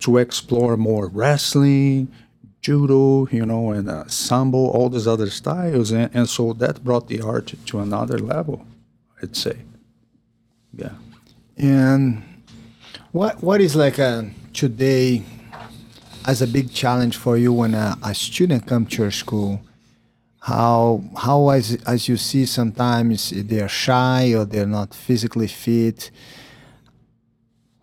[0.00, 2.08] to explore more wrestling,
[2.60, 5.90] judo, you know, and uh, sambo, all these other styles.
[5.90, 8.66] And, and so that brought the art to another level,
[9.22, 9.56] I'd say.
[10.72, 10.92] Yeah.
[11.60, 12.22] and
[13.12, 15.22] what what is like a today
[16.30, 19.60] as a big challenge for you when a, a student come to your school
[20.52, 23.18] how how as as you see sometimes
[23.50, 26.10] they're shy or they're not physically fit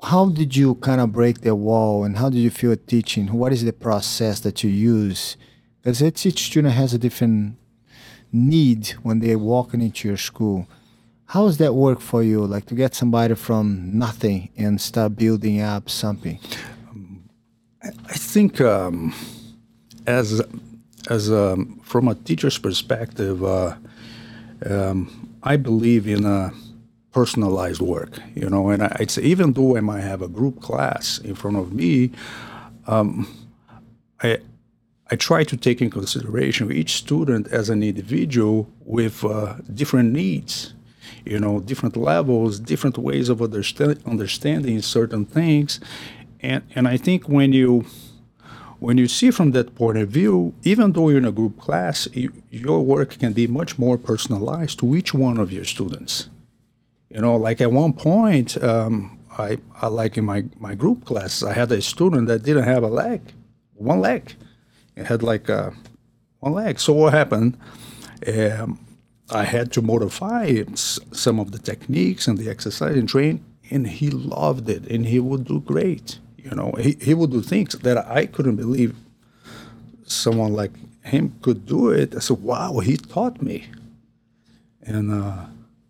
[0.03, 3.33] how did you kind of break the wall and how did you feel teaching?
[3.33, 5.38] What is the process that you use?
[5.81, 7.57] Because each student has a different
[8.31, 10.67] need when they're walking into your school.
[11.25, 12.45] How does that work for you?
[12.45, 16.39] Like to get somebody from nothing and start building up something?
[18.10, 19.13] I think um,
[20.06, 20.41] as
[21.10, 23.76] as um, from a teacher's perspective, uh,
[24.65, 26.52] um, I believe in a
[27.12, 28.19] personalized work.
[28.36, 31.58] You know, and I, say even though I might have a group class in front
[31.58, 32.12] of me,
[32.88, 33.28] um,
[34.21, 34.39] I
[35.10, 40.73] I try to take in consideration each student as an individual with uh, different needs.
[41.26, 45.80] You know, different levels, different ways of understand, understanding certain things,
[46.41, 47.86] and and I think when you
[48.80, 52.08] when you see from that point of view, even though you're in a group class,
[52.13, 56.30] you, your work can be much more personalized to each one of your students.
[57.10, 61.41] You know, like at one point, um, I, I like in my, my group class,
[61.41, 63.21] I had a student that didn't have a leg,
[63.73, 64.36] one leg.
[64.95, 65.71] It had like uh,
[66.39, 66.80] one leg.
[66.80, 67.58] So what happened?
[68.28, 68.80] Um,
[69.30, 74.10] I had to modify some of the techniques and the exercise and train, and he
[74.10, 76.19] loved it, and he would do great.
[76.49, 78.95] You know, he, he would do things that I couldn't believe
[80.05, 80.71] someone like
[81.03, 82.15] him could do it.
[82.15, 83.65] I said, wow, he taught me.
[84.81, 85.45] And uh,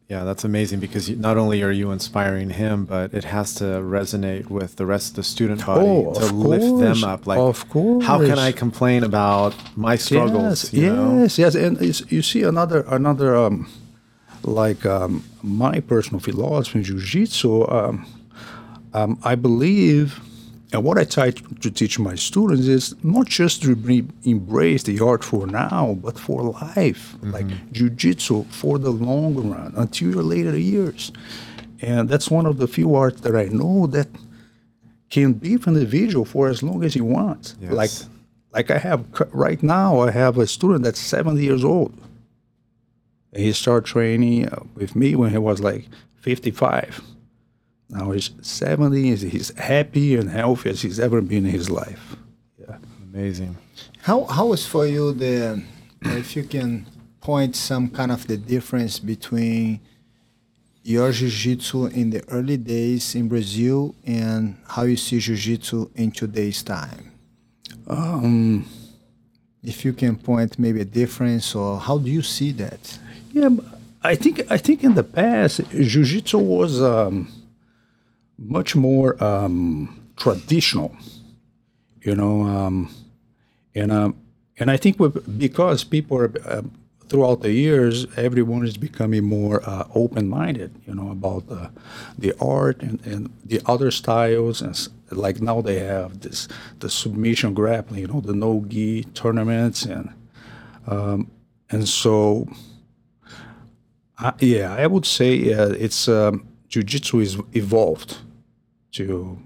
[0.09, 3.65] yeah, that's amazing because you, not only are you inspiring him, but it has to
[3.99, 7.27] resonate with the rest of the student body oh, to lift course, them up.
[7.27, 8.05] Like, of course.
[8.05, 10.73] how can I complain about my struggles?
[10.73, 11.43] Yes, yes, know?
[11.43, 11.55] yes.
[11.55, 13.69] And you see another another um,
[14.43, 17.69] like um, my personal philosophy in jiu-jitsu.
[17.69, 18.05] Um,
[18.93, 20.21] um I believe
[20.73, 23.71] and what I try to teach my students is not just to
[24.23, 27.31] embrace the art for now, but for life, mm-hmm.
[27.31, 31.11] like jujitsu for the long run, until your later years.
[31.79, 34.09] And that's one of the few arts that I know that
[35.09, 37.55] can be for the individual for as long as he wants.
[37.61, 37.71] Yes.
[37.71, 37.91] Like,
[38.51, 41.93] like I have right now, I have a student that's 70 years old.
[43.31, 45.85] And he started training uh, with me when he was like
[46.17, 47.01] 55
[47.89, 49.15] now he's 70.
[49.15, 52.17] He's happy and healthy as he's ever been in his life.
[52.59, 52.77] Yeah.
[53.13, 53.57] Amazing.
[54.01, 55.63] How how was for you the
[56.01, 56.85] if you can
[57.21, 59.79] point some kind of the difference between
[60.83, 66.63] your jiu-jitsu in the early days in Brazil and how you see jiu-jitsu in today's
[66.63, 67.11] time?
[67.87, 68.65] Um,
[69.63, 72.99] if you can point maybe a difference or how do you see that?
[73.33, 73.49] Yeah,
[74.03, 77.27] I think I think in the past jiu-jitsu was um,
[78.37, 80.95] much more um, traditional,
[82.01, 82.93] you know, um,
[83.75, 84.15] and um,
[84.59, 84.97] and I think
[85.37, 86.61] because people are uh,
[87.09, 91.71] throughout the years, everyone is becoming more uh, open-minded, you know, about the
[92.17, 96.47] the art and, and the other styles, and like now they have this
[96.79, 100.09] the submission grappling, you know, the no gi tournaments, and
[100.87, 101.31] um,
[101.69, 102.47] and so.
[104.39, 108.17] Yeah, I would say uh, it's um, jiu-jitsu is evolved
[108.97, 109.37] to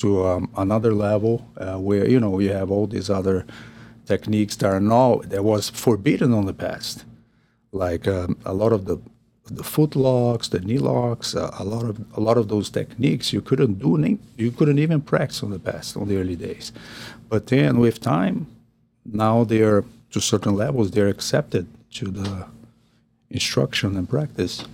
[0.00, 3.44] to um, another level uh, where you know you have all these other
[4.06, 7.04] techniques that are now that was forbidden in the past,
[7.72, 8.98] like um, a lot of the
[9.50, 13.32] the foot locks, the knee locks, uh, a lot of a lot of those techniques
[13.32, 16.72] you couldn't do, you couldn't even practice in the past, on the early days.
[17.28, 18.46] But then with time,
[19.04, 21.66] now they're to certain levels they're accepted
[21.98, 22.46] to the
[23.30, 24.64] instruction and practice.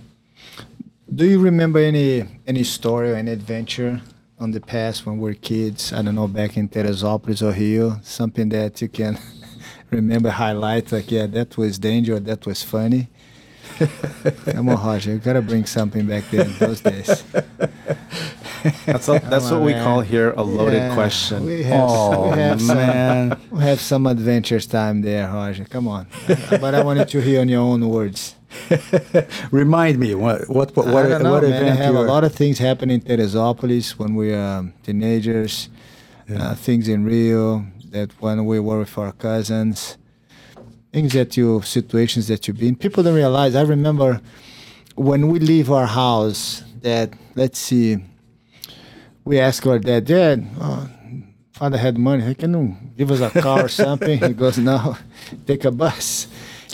[1.13, 4.01] Do you remember any any story or any adventure
[4.39, 5.93] on the past when we were kids?
[5.93, 9.19] I don't know, back in Teresópolis or Rio, something that you can
[9.91, 13.07] remember, highlight, like, yeah, that was danger, that was funny.
[14.45, 17.23] Come on, Roger, you gotta bring something back there in those days.
[18.87, 19.83] That's, a, that's what on, we man.
[19.83, 21.45] call here a loaded yeah, question.
[21.45, 23.29] We have, oh, we have man.
[23.29, 25.65] Some, we have some adventures time there, Roger.
[25.65, 26.07] Come on.
[26.49, 28.33] but I wanted to hear in your own words.
[29.51, 31.79] Remind me what what what, what, know, what man, event?
[31.79, 35.69] I have a lot of things happening in Teresópolis when we were um, teenagers.
[36.27, 36.41] Yeah.
[36.41, 39.97] Uh, things in Rio that when we were with our cousins.
[40.91, 42.75] Things that you situations that you've been.
[42.75, 43.53] People don't realize.
[43.55, 44.21] I remember
[44.95, 46.63] when we leave our house.
[46.81, 47.97] That let's see.
[49.23, 50.87] We ask our dad, Dad, oh,
[51.51, 52.23] father had money.
[52.23, 54.19] He can give us a car or something.
[54.19, 54.97] he goes, No,
[55.47, 56.27] take a bus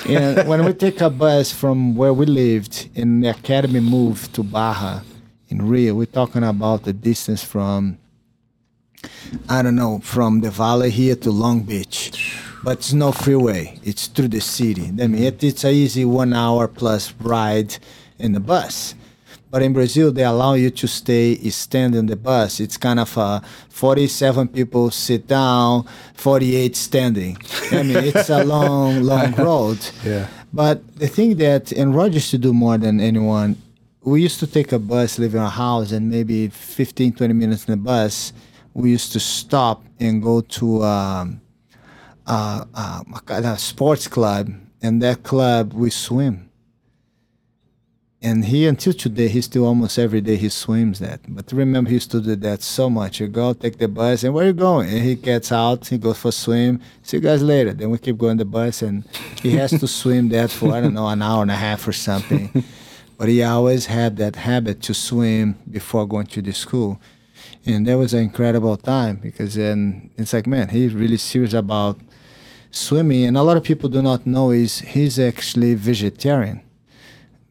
[0.08, 4.44] and when we take a bus from where we lived in the academy move to
[4.44, 5.02] Baja
[5.50, 7.98] in Rio, we're talking about the distance from
[9.50, 12.38] I don't know, from the valley here to Long Beach.
[12.64, 13.80] But it's no freeway.
[13.84, 14.86] It's through the city.
[14.86, 17.78] I mean, it, it's a easy one hour plus ride
[18.20, 18.94] in the bus.
[19.52, 22.62] But in Brazil, they allow you to stay stand in the bus.
[22.62, 25.86] It's kind of uh, 47 people sit down,
[26.16, 27.38] 48 standing.
[27.72, 29.80] I mean, it's a long, long road.
[30.06, 30.28] Yeah.
[30.54, 33.58] But the thing that, and Roger used to do more than anyone,
[34.04, 37.72] we used to take a bus, leave our house, and maybe 15, 20 minutes in
[37.72, 38.32] the bus,
[38.74, 41.42] we used to stop and go to um,
[42.26, 44.50] uh, uh, a sports club,
[44.82, 46.51] and that club we swim.
[48.24, 51.22] And he, until today, he still almost every day he swims that.
[51.28, 53.20] But remember, he used to do that so much.
[53.20, 54.90] You go, take the bus, and where you going?
[54.90, 56.82] And he gets out, he goes for a swim.
[57.02, 57.74] See you guys later.
[57.74, 59.06] Then we keep going the bus, and
[59.42, 61.94] he has to swim that for I don't know an hour and a half or
[61.94, 62.64] something.
[63.18, 67.02] but he always had that habit to swim before going to the school,
[67.66, 72.00] and that was an incredible time because then it's like, man, he's really serious about
[72.70, 73.26] swimming.
[73.26, 76.62] And a lot of people do not know is he's actually vegetarian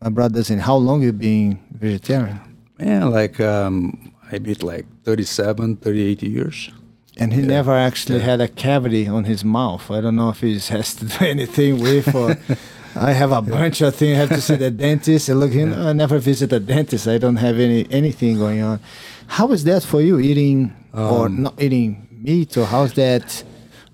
[0.00, 2.40] my brother saying, how long you been vegetarian?
[2.78, 6.70] Man, like um, I been like 37, 38 years.
[7.18, 7.46] And he yeah.
[7.46, 8.24] never actually yeah.
[8.24, 9.90] had a cavity on his mouth.
[9.90, 12.38] I don't know if he has to do anything with or
[12.96, 14.16] I have a bunch of things.
[14.16, 15.28] I have to see the dentist.
[15.28, 17.06] And look, you know, I never visit a dentist.
[17.06, 18.80] I don't have any anything going on.
[19.26, 22.56] How is that for you, eating um, or not eating meat?
[22.56, 23.44] Or how's that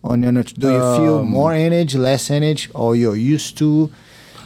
[0.03, 3.91] on your Do you feel um, more energy, less energy, or you're used to?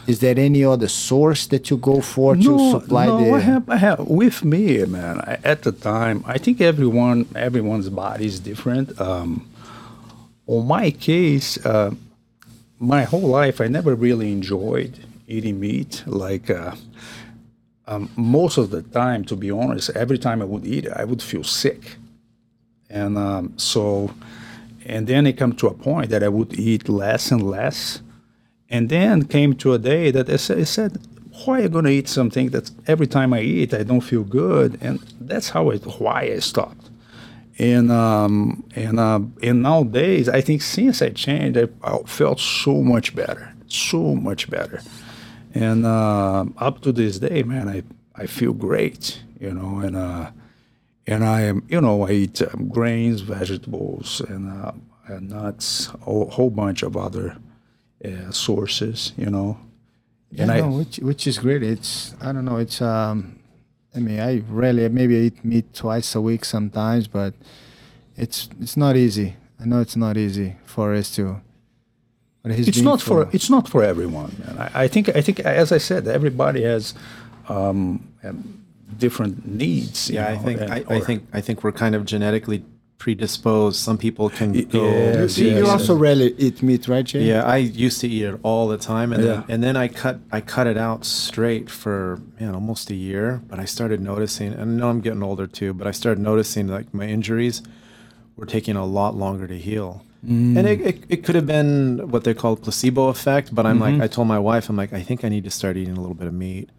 [0.07, 3.31] Is there any other source that you go for no, to supply no, the?
[3.33, 5.19] I have, I have, with me, man.
[5.21, 8.99] I, at the time, I think everyone, everyone's body is different.
[8.99, 9.47] Um,
[10.47, 11.91] on my case, uh,
[12.79, 16.03] my whole life, I never really enjoyed eating meat.
[16.07, 16.75] Like uh,
[17.87, 21.21] um, most of the time, to be honest, every time I would eat I would
[21.21, 21.97] feel sick,
[22.89, 24.13] and um, so,
[24.85, 28.01] and then it come to a point that I would eat less and less
[28.71, 30.97] and then came to a day that I said,
[31.45, 34.23] why are you going to eat something that every time I eat, I don't feel
[34.23, 34.77] good?
[34.81, 36.89] And that's how it, why I stopped.
[37.59, 42.81] And um, and uh, and nowadays, I think since I changed, I, I felt so
[42.81, 44.81] much better, so much better.
[45.53, 47.83] And uh, up to this day, man, I,
[48.15, 50.31] I feel great, you know, and uh,
[51.05, 54.71] and I am, you know, I eat um, grains, vegetables, and, uh,
[55.07, 57.35] and nuts, a whole bunch of other
[58.03, 59.57] uh, sources, you know.
[60.31, 61.63] Yeah, and I, no, which which is great.
[61.63, 62.57] It's I don't know.
[62.57, 63.39] It's um,
[63.95, 67.33] I mean, I rarely maybe I eat meat twice a week sometimes, but
[68.15, 69.35] it's it's not easy.
[69.59, 71.41] I know it's not easy for us to.
[72.43, 74.57] But it's not for, for, it's not for everyone, man.
[74.57, 76.95] I, I, think I think as I said, everybody has
[77.49, 78.63] um, um
[78.97, 80.09] different needs.
[80.09, 82.63] Yeah, know, I think and, I, I think I think we're kind of genetically
[83.01, 83.77] predisposed.
[83.79, 84.83] Some people can go.
[84.83, 87.23] Yes, you, yes, you also rarely eat meat, right, Jay?
[87.23, 89.33] Yeah, I used to eat it all the time, and yeah.
[89.33, 93.41] then, and then I cut I cut it out straight for man almost a year.
[93.49, 96.67] But I started noticing, and I know I'm getting older too, but I started noticing
[96.67, 97.63] like my injuries
[98.35, 100.05] were taking a lot longer to heal.
[100.23, 100.55] Mm.
[100.57, 103.97] And it, it, it, could have been what they call placebo effect, but I'm mm-hmm.
[103.97, 105.99] like, I told my wife, I'm like, I think I need to start eating a
[105.99, 106.69] little bit of meat.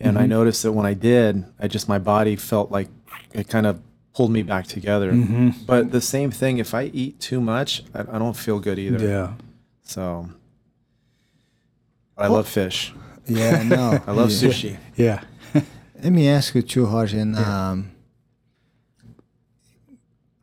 [0.00, 0.22] And mm-hmm.
[0.22, 2.88] I noticed that when I did, I just, my body felt like
[3.34, 3.82] it kind of
[4.14, 5.12] pulled me back together.
[5.12, 5.64] Mm-hmm.
[5.66, 9.06] But the same thing, if I eat too much, I, I don't feel good either.
[9.06, 9.32] Yeah.
[9.84, 10.28] So
[12.16, 12.92] I love fish.
[13.26, 14.02] Yeah, no.
[14.06, 14.48] I love yeah.
[14.48, 14.76] sushi.
[14.96, 15.20] Yeah.
[16.02, 17.16] Let me ask you too, Roger.
[17.18, 17.70] Yeah.
[17.70, 17.92] Um,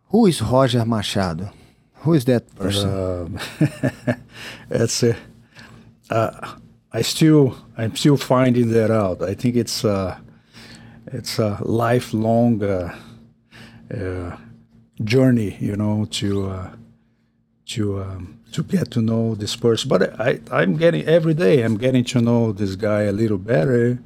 [0.05, 1.51] who is Roger Machado?
[2.01, 2.89] Who is that person?
[2.89, 3.39] Um,
[4.69, 5.15] it's a,
[6.09, 6.55] uh,
[6.91, 9.21] I still I'm still finding that out.
[9.21, 10.17] I think it's uh,
[11.07, 12.95] it's a lifelong uh,
[13.95, 14.37] uh,
[15.03, 16.71] journey, you know, to uh,
[17.67, 19.89] to um, to get to know this person.
[19.89, 21.61] But I, I'm getting every day.
[21.63, 23.99] I'm getting to know this guy a little better,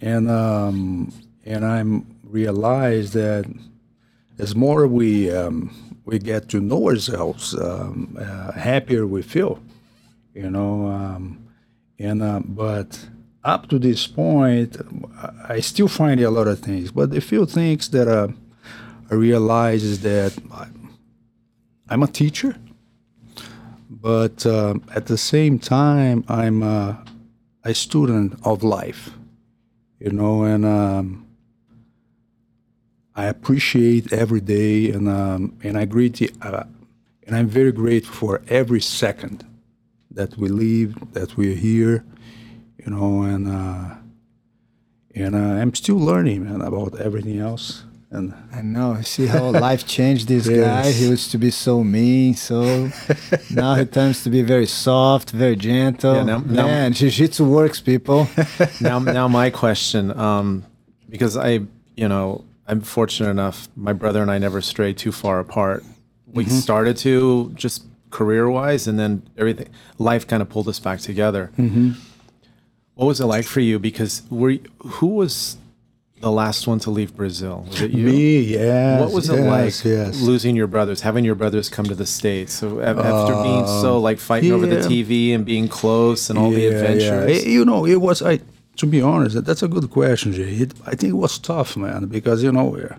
[0.00, 1.12] and um,
[1.44, 3.44] and I'm realize that
[4.38, 5.74] as more we um,
[6.04, 9.60] we get to know ourselves, um, uh, happier we feel,
[10.34, 10.86] you know.
[10.86, 11.46] Um,
[11.98, 13.08] and uh, but
[13.44, 14.76] up to this point,
[15.48, 16.90] I still find a lot of things.
[16.90, 18.28] But a few things that uh,
[19.10, 20.38] I realize is that
[21.88, 22.54] I'm a teacher,
[23.90, 27.04] but uh, at the same time, I'm a,
[27.64, 29.10] a, student of life,
[29.98, 31.26] you know, and um,
[33.16, 36.62] I appreciate every day, and um, and I greet, uh,
[37.24, 39.44] and I'm very grateful for every second
[40.12, 42.04] that we live, that we're here,
[42.78, 43.96] you know, and uh,
[45.16, 47.82] and uh, I'm still learning, man, about everything else.
[48.12, 49.00] And I know.
[49.02, 50.58] See how life changed this yes.
[50.86, 50.90] guy.
[50.90, 52.90] He used to be so mean, so
[53.50, 56.14] now he turns to be very soft, very gentle.
[56.16, 58.28] Yeah, now, now, Man, jiu-jitsu works, people.
[58.80, 60.64] now, now my question: um,
[61.08, 61.60] because I,
[61.96, 63.68] you know, I'm fortunate enough.
[63.76, 65.84] My brother and I never strayed too far apart.
[66.26, 66.54] We Mm-hmm.
[66.54, 71.52] started to just career wise, and then everything, life kind of pulled us back together.
[71.56, 71.92] Mm-hmm.
[72.94, 73.78] What was it like for you?
[73.78, 75.56] Because were who was
[76.20, 77.64] the last one to leave Brazil?
[77.68, 78.06] Was it you?
[78.06, 79.00] Me, yes.
[79.00, 80.20] What was it yes, like Yes.
[80.20, 82.52] losing your brothers, having your brothers come to the states?
[82.52, 84.76] So after being so like fighting over the.
[84.80, 87.44] TV and being close and all the adventures.
[87.44, 88.22] Eh, You know, it was.
[88.22, 88.40] I
[88.76, 90.54] to be honest, that's a good question, Jay.
[90.54, 92.96] It, I think it was tough, man, because you know we're,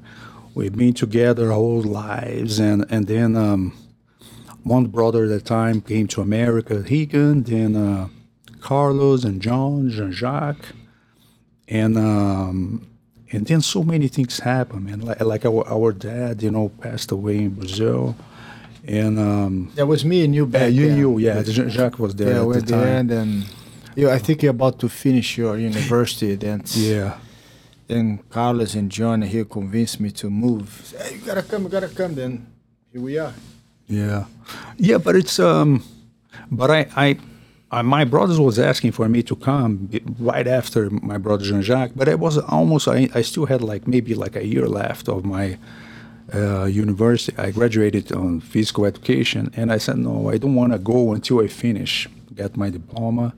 [0.54, 3.74] we've been together our whole lives, and and then um,
[4.64, 8.08] one brother at the time came to America, Rigan, then uh,
[8.62, 10.68] Carlos and John, Jean Jacques,
[11.68, 12.86] and um,
[13.32, 15.02] and then so many things happened, man.
[15.02, 18.16] Like, like our our dad, you know, passed away in Brazil,
[18.88, 20.62] and um, That was me and you back.
[20.62, 20.98] yeah, you then.
[20.98, 23.10] knew, yeah, Jacques was there Yeah, at we're the there, time.
[23.12, 23.46] and
[23.96, 26.36] you, I think you're about to finish your university.
[26.36, 27.18] Then Yeah.
[27.88, 30.94] then Carlos and John here convinced me to move.
[30.98, 32.16] Hey, you gotta come, you gotta come.
[32.16, 32.48] Then
[32.92, 33.34] here we are.
[33.88, 34.26] Yeah,
[34.78, 35.84] yeah, but it's um,
[36.50, 37.18] but I I,
[37.72, 41.94] I my brothers was asking for me to come right after my brother Jean Jacques,
[41.96, 45.24] but it was almost I I still had like maybe like a year left of
[45.24, 45.58] my
[46.34, 47.38] uh, university.
[47.38, 51.40] I graduated on physical education, and I said no, I don't want to go until
[51.40, 53.34] I finish get my diploma,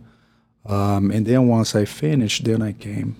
[0.65, 3.15] um, and then once I finished, then I came,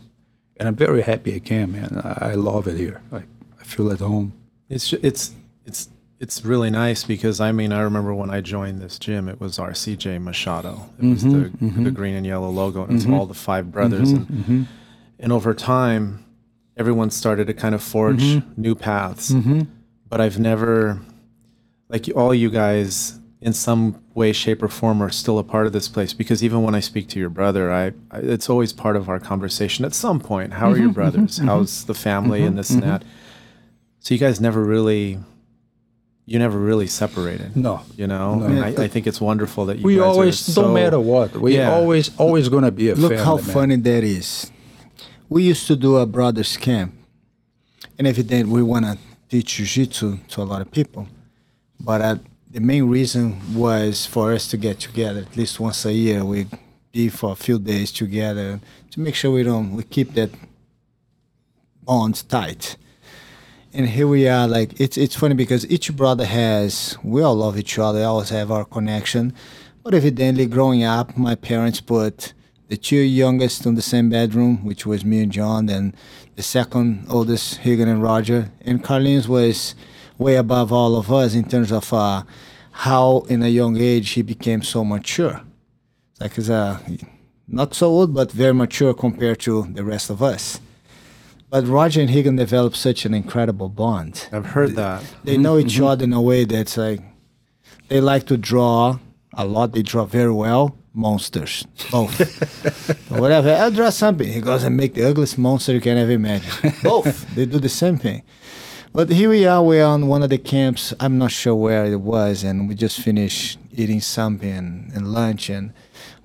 [0.58, 2.02] and I'm very happy I came, man.
[2.04, 3.02] I, I love it here.
[3.12, 3.24] I,
[3.60, 4.34] I feel at home.
[4.70, 5.34] It's it's
[5.66, 5.90] it's
[6.24, 9.58] it's really nice because I mean I remember when I joined this gym it was
[9.58, 10.90] RCJ Machado.
[10.98, 11.90] It was mm-hmm, the the mm-hmm.
[11.90, 13.14] green and yellow logo and it was mm-hmm.
[13.14, 14.68] all the five brothers and
[15.20, 16.24] and over time
[16.78, 19.32] everyone started to kind of forge new paths.
[20.08, 21.02] But I've never
[21.90, 25.74] like all you guys in some way shape or form are still a part of
[25.74, 28.96] this place because even when I speak to your brother I, I it's always part
[28.96, 30.54] of our conversation at some point.
[30.54, 31.40] How are your brothers?
[31.40, 33.04] how's the family and this and that?
[34.00, 35.20] so you guys never really,
[36.26, 37.56] you never really separated.
[37.56, 37.82] No.
[37.98, 38.62] You know, No.
[38.64, 41.36] I, I think it's wonderful that you we guys always are so, don't matter what
[41.36, 41.72] we Yeah.
[41.74, 43.46] always always gonna be a Look family, how man.
[43.46, 44.52] funny that is.
[45.30, 46.94] We used to do a brothers camp,
[47.98, 48.98] and every day we want to
[49.30, 51.08] teach jiu-jitsu to a lot of people.
[51.80, 52.16] But uh,
[52.52, 56.24] the main reason was for us to get together at least once a year.
[56.24, 56.46] We
[56.92, 58.60] be for a few days together
[58.92, 60.30] to make sure we don't we keep that
[61.84, 62.78] bond tight.
[63.76, 67.58] And here we are, like it's it's funny because each brother has we all love
[67.58, 69.34] each other, always have our connection.
[69.82, 72.34] But evidently growing up my parents put
[72.68, 75.98] the two youngest in the same bedroom, which was me and John, and
[76.36, 78.52] the second oldest, Rigan and Roger.
[78.62, 79.74] And Carlinhos was
[80.20, 82.24] way above all of us in terms of uh,
[82.72, 85.42] how in a young age he became so mature.
[86.20, 86.78] Like he's uh,
[87.48, 90.60] not so old, but very mature compared to the rest of us.
[91.54, 94.28] But Roger and Rigan developed such an incredible bond.
[94.32, 95.04] I've heard that.
[95.24, 95.84] They know each mm-hmm.
[95.84, 97.00] other in a way that's like
[97.90, 98.98] they like to draw
[99.36, 99.74] a lot.
[99.74, 100.76] They draw very well.
[100.96, 102.18] Monsters, both.
[103.12, 103.52] Whatever.
[103.54, 104.28] I'll draw something.
[104.28, 106.74] He goes and make the ugliest monster you can ever imagine.
[106.84, 107.36] both.
[107.36, 108.24] They do the same thing.
[108.92, 109.62] But here we are.
[109.62, 110.92] We're on one of the camps.
[111.00, 115.52] I'm not sure where it was, and we just finished eating something and, and lunch,
[115.52, 115.72] and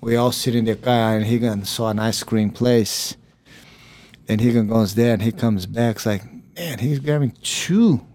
[0.01, 3.15] we all sit in the car, and Rigan saw an ice cream place.
[4.29, 5.97] And Rigan goes there, and he comes back.
[5.97, 6.23] It's like,
[6.55, 8.07] man, he's grabbing two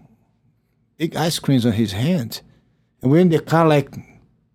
[0.96, 2.42] big ice creams on his hands.
[3.02, 3.94] And we're in the car like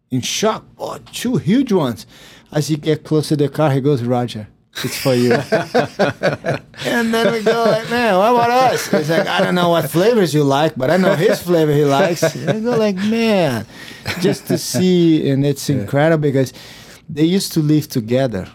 [0.10, 0.66] in shock.
[0.78, 2.05] Oh, two huge ones.
[2.51, 4.47] As he get close to the car, he goes, Roger,
[4.84, 5.34] it's for you.
[6.86, 8.88] and then we go like, man, what about us?
[8.88, 11.86] He's like, I don't know what flavors you like, but I know his flavor he
[11.86, 12.24] likes.
[12.36, 13.68] And I go like, man,
[14.20, 16.53] just to see, and it's incredible because
[17.07, 18.47] they used to live together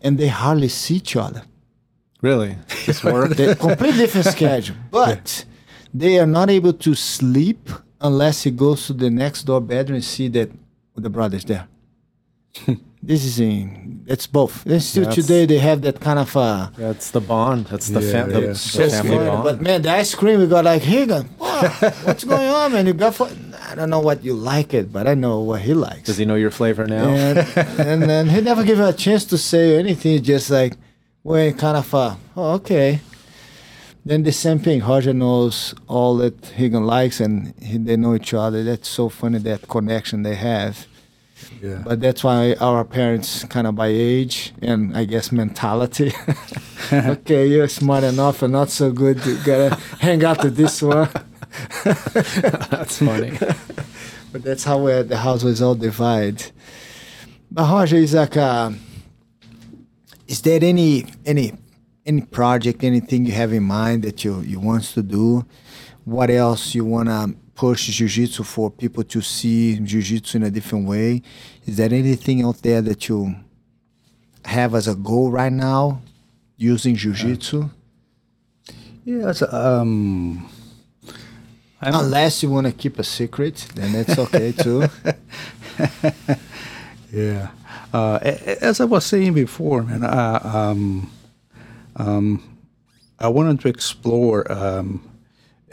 [0.00, 1.42] and they hardly see each other.
[2.22, 2.56] Really?
[2.84, 3.30] Just work?
[3.30, 5.44] They completely different schedule, but
[5.94, 10.04] they are not able to sleep unless he goes to the next door bedroom and
[10.04, 10.50] see that
[10.96, 11.66] the brother's there.
[13.02, 14.66] this is in it's both.
[14.66, 17.66] And still That's- today they have that kind of uh That's the bond.
[17.66, 18.40] That's the, Yeah, fam- yeah.
[18.40, 19.30] the so family funny.
[19.30, 19.44] bond.
[19.44, 21.28] But man, the ice cream we got like Rigan.
[21.40, 21.68] Wow,
[22.04, 22.86] what's going on, man?
[22.86, 23.28] You got for
[23.70, 26.04] I don't know what you like it, but I know what he likes.
[26.04, 27.08] Does he know your flavor now?
[27.08, 27.38] And,
[27.78, 30.76] and then he never gave her a chance to say anything, just like,
[31.22, 33.00] well, kind of, uh, oh, okay.
[34.04, 38.32] Then the same thing, Roger knows all that Rigan likes and he, they know each
[38.32, 38.64] other.
[38.64, 40.86] That's so funny, that connection they have.
[41.62, 41.82] Yeah.
[41.84, 46.12] But that's why our parents, kind of by age and I guess mentality,
[46.92, 51.08] okay, you're smart enough and not so good, you gotta hang out with this one.
[51.84, 53.36] That's funny.
[54.32, 56.52] But that's how uh, the house was all divided.
[57.50, 58.70] But Roger, is like, uh,
[60.30, 61.52] is there any any
[62.06, 65.44] any project, anything you have in mind that you you wants to do?
[66.04, 71.22] What else you wanna push jiu-jitsu for people to see jiu-jitsu in a different way?
[71.66, 73.34] Is there anything out there that you
[74.44, 76.00] have as a goal right now
[76.56, 77.68] using jiu-jitsu?
[79.04, 79.42] Yes.
[79.42, 80.48] Um,
[81.82, 84.86] I'm, Unless you want to keep a secret, then that's okay too.
[87.12, 87.50] Yeah.
[87.92, 88.18] Uh,
[88.60, 91.10] as I was saying before, man, I, um,
[91.96, 92.58] um,
[93.18, 95.02] I wanted to explore um,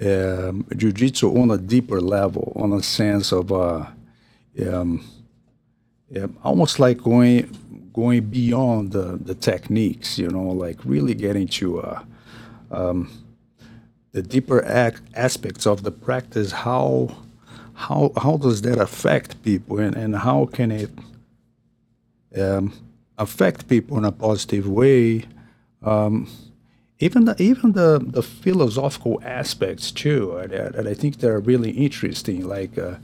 [0.01, 3.85] um, jiu-jitsu on a deeper level, on a sense of uh,
[4.67, 5.07] um,
[6.09, 7.55] yeah, almost like going
[7.93, 12.03] going beyond the, the techniques, you know, like really getting to uh,
[12.71, 13.09] um,
[14.11, 16.51] the deeper ac- aspects of the practice.
[16.51, 17.15] How
[17.73, 20.89] how how does that affect people, and, and how can it
[22.35, 22.73] um,
[23.17, 25.23] affect people in a positive way.
[25.83, 26.27] Um,
[26.99, 32.47] even the even the, the philosophical aspects too, uh, that I think they're really interesting,
[32.47, 32.95] like uh,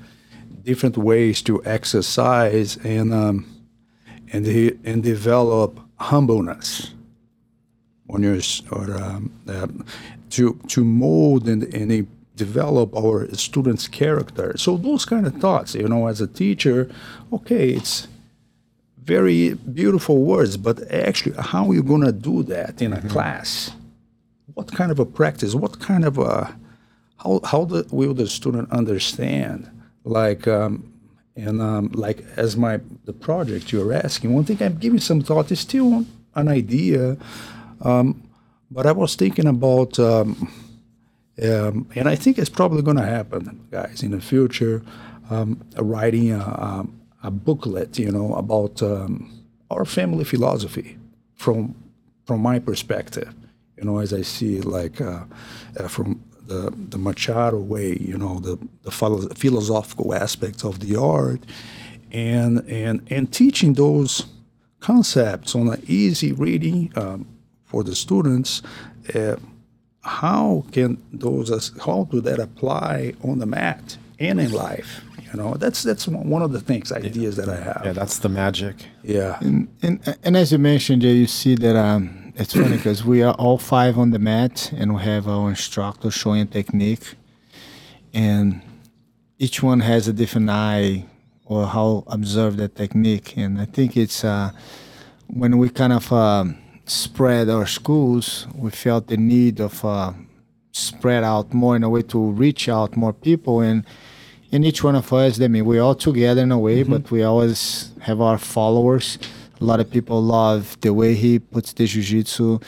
[0.64, 3.46] different ways to exercise and um,
[4.32, 6.94] and de- and develop humbleness
[8.10, 8.40] on your
[8.72, 9.68] or um, uh,
[10.32, 14.58] to to mold and and develop our students' character.
[14.58, 16.90] So those kind of thoughts, you know, as a teacher,
[17.32, 18.08] okay, it's
[19.04, 23.72] very beautiful words, but actually, how are you going to do that in a class?
[24.54, 25.56] What kind of a practice?
[25.56, 26.56] What kind of a
[27.18, 29.70] how how the, will the student understand?
[30.04, 30.94] Like um,
[31.36, 35.52] and um, like as my the project you're asking, one thing I'm giving some thought
[35.52, 37.18] is still an idea,
[37.82, 38.24] um,
[38.72, 40.00] but I was thinking about.
[40.00, 40.52] Um,
[41.42, 44.84] um, and I think it's probably going to happen, guys, in the future.
[45.32, 46.86] Um, writing a,
[47.24, 49.32] a, booklet, you know, about um,
[49.72, 50.98] our family philosophy
[51.36, 51.76] from
[52.26, 53.34] from my perspective,
[53.78, 55.24] you know, as I see like uh,
[55.80, 58.92] uh, from the the Machado way, you know, the the
[59.36, 61.42] philosophical aspects of the art,
[62.12, 64.26] and and and teaching those
[64.80, 67.26] concepts on an easy reading um,
[67.66, 68.62] for the students.
[69.14, 69.36] Uh,
[70.02, 75.04] how can those how do that apply on the mat and in life?
[75.32, 77.82] You know, that's that's one one of the things ideas that I have.
[77.86, 78.76] Yeah, that's the magic.
[79.02, 79.38] Yeah.
[79.42, 83.24] And, and and as you mentioned, Jay, you see that um, it's funny because we
[83.24, 87.16] are all five on the mat, and we have our instructor showing a technique,
[88.14, 88.62] and
[89.40, 91.06] each one has a different eye
[91.46, 93.36] or how observe that technique.
[93.38, 94.52] And I think it's uh,
[95.28, 100.14] when we kind of um, spread our schools, we felt the need of uh,
[100.74, 103.86] spread out more in a way to reach out more people and
[104.54, 106.92] and each one of us, I mean, we're all together in a way, mm-hmm.
[106.92, 109.18] but we always have our followers.
[109.60, 112.60] A lot of people love the way he puts the jiu-jitsu.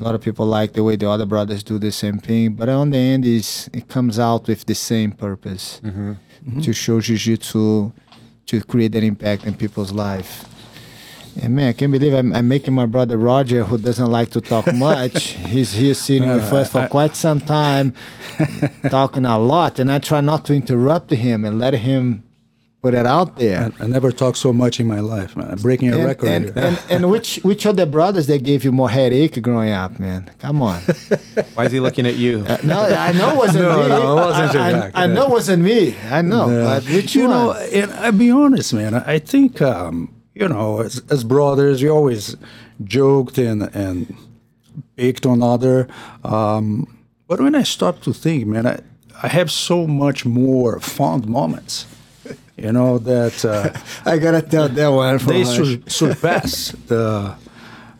[0.00, 2.54] A lot of people like the way the other brothers do the same thing.
[2.54, 6.60] But on the end, is it comes out with the same purpose mm-hmm.
[6.60, 7.92] to show jiu-jitsu,
[8.46, 10.44] to create an impact in people's life.
[11.40, 14.40] And man, I can't believe I'm, I'm making my brother Roger, who doesn't like to
[14.40, 15.28] talk much.
[15.54, 17.94] He's here sitting with us for quite some time,
[18.90, 22.24] talking a lot, and I try not to interrupt him and let him
[22.82, 23.72] put it out there.
[23.80, 25.50] I, I never talked so much in my life, man.
[25.50, 26.54] I'm breaking a And, record and, here.
[26.56, 30.30] and, and which which of the brothers that gave you more headache growing up, man?
[30.38, 30.80] Come on.
[31.54, 32.42] Why is he looking at you?
[32.64, 33.88] No, I know it wasn't No, me.
[33.88, 35.96] no, it wasn't I, Jack, I, I know it wasn't me.
[36.10, 36.48] I know.
[36.50, 36.64] Yeah.
[36.64, 37.30] But which you one?
[37.30, 38.94] know, and I'll be honest, man.
[38.94, 42.36] I I think um, you know, as, as brothers, we always
[42.84, 44.14] joked and and
[44.96, 45.86] picked on other.
[46.24, 46.86] Um,
[47.28, 48.76] but when I stop to think, man, I
[49.22, 51.86] I have so much more fond moments.
[52.64, 53.70] You know that uh,
[54.12, 55.18] I gotta tell that one.
[55.20, 57.34] For they sur- surpass the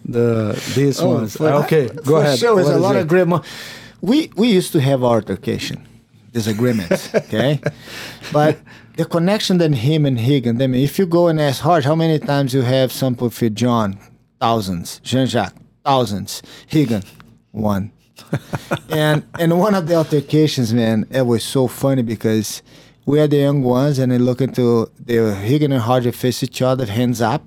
[0.04, 0.26] the
[0.74, 1.36] these Oh, ones.
[1.36, 2.38] for- okay, go ahead.
[2.38, 3.02] Sure, there's a lot it?
[3.02, 3.28] of great.
[3.28, 3.42] Mo-
[4.00, 5.86] we we used to have altercation,
[6.32, 7.14] disagreements.
[7.14, 7.60] okay,
[8.32, 8.58] but
[8.98, 10.60] the connection that him and Rigan.
[10.60, 13.54] I mean, if you go and ask Hart, how many times you have something with
[13.54, 13.96] John?
[14.40, 15.00] Thousands.
[15.04, 16.42] Jean Jacques, thousands.
[16.72, 17.04] Rigan,
[17.52, 17.92] one.
[18.90, 22.60] and and one of the altercations, man, it was so funny because
[23.06, 25.18] we are the young ones, and they look into the
[25.48, 27.44] Rigan and Roger face each other, hands up,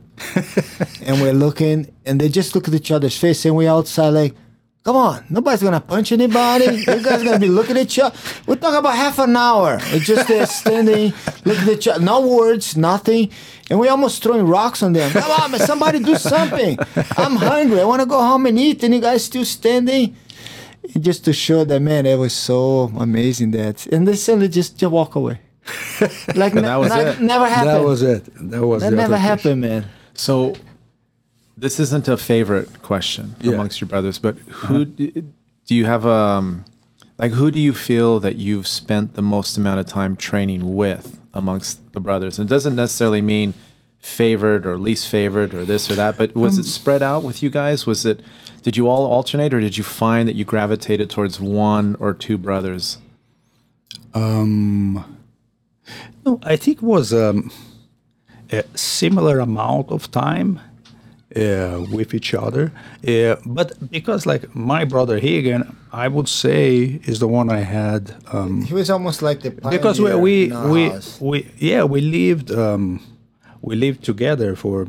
[1.06, 4.36] and we're looking, and they just look at each other's face, and we're outside like,
[4.84, 6.66] come on, nobody's gonna punch anybody.
[6.92, 8.16] You guys gonna be looking at each other.
[8.48, 9.78] We're talking about half an hour.
[9.82, 11.14] It's just there standing,
[11.46, 13.32] looking at each other, no words, nothing,
[13.70, 15.12] and we almost throwing rocks on them.
[15.12, 16.78] Come on, man, somebody do something.
[17.18, 17.80] I'm hungry.
[17.80, 20.16] I want to go home and eat, and you guys still standing.
[20.96, 24.78] And just to show that man, it was so amazing that, and they suddenly just,
[24.78, 25.40] just walk away.
[26.36, 27.22] Like that was ne- it.
[27.22, 27.70] never happened.
[27.70, 28.26] That was it.
[28.50, 28.90] That was it.
[28.90, 29.86] That never happened, man.
[30.16, 30.56] So,
[31.62, 33.54] this isn't a favorite question Yeah.
[33.54, 34.36] amongst your brothers, but
[34.68, 35.24] who d-
[35.68, 36.66] do you have um
[37.18, 41.20] like who do you feel that you've spent the most amount of time training with
[41.34, 42.40] amongst the brothers?
[42.40, 43.54] And it doesn't necessarily mean
[44.00, 47.50] favored or least favored or this or that, but was it spread out with you
[47.52, 47.86] guys?
[47.86, 48.20] Was it
[48.64, 52.38] did you all alternate or did you find that you gravitated towards one or two
[52.38, 52.98] brothers?
[54.16, 55.04] No,
[56.44, 57.52] I think it was um,
[58.52, 60.60] a similar amount of time
[61.36, 62.72] uh, with each other.
[63.08, 68.16] Uh, but because, like, my brother Rigan, I would say is the one I had.
[68.34, 71.20] Um, He was almost like the because we we we, house.
[71.22, 73.00] we yeah we lived um,
[73.62, 74.88] we lived together for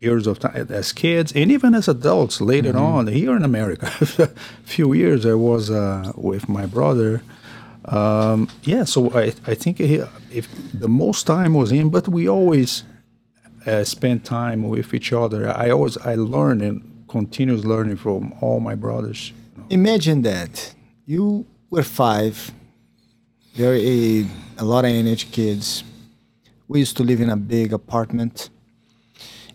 [0.00, 2.98] years of time as kids and even as adults later Mm-hmm.
[2.98, 3.86] on here in America.
[4.18, 4.28] a
[4.64, 7.20] few years I was uh, with my brother.
[7.84, 10.46] Um, yeah, so I I think he, if
[10.80, 12.84] the most time was in, but we always
[13.66, 15.48] uh, spent time with each other.
[15.48, 19.32] I always I learned and continuous learning from all my brothers.
[19.68, 20.74] Imagine that
[21.06, 22.52] you were five,
[23.54, 24.26] very
[24.58, 25.84] a, lot of energy kids.
[26.68, 28.50] We used to live in a big apartment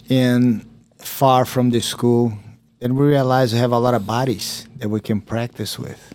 [0.10, 0.66] and
[0.97, 2.34] far from the school.
[2.82, 6.14] And we realized we have a lot of bodies that we can practice with.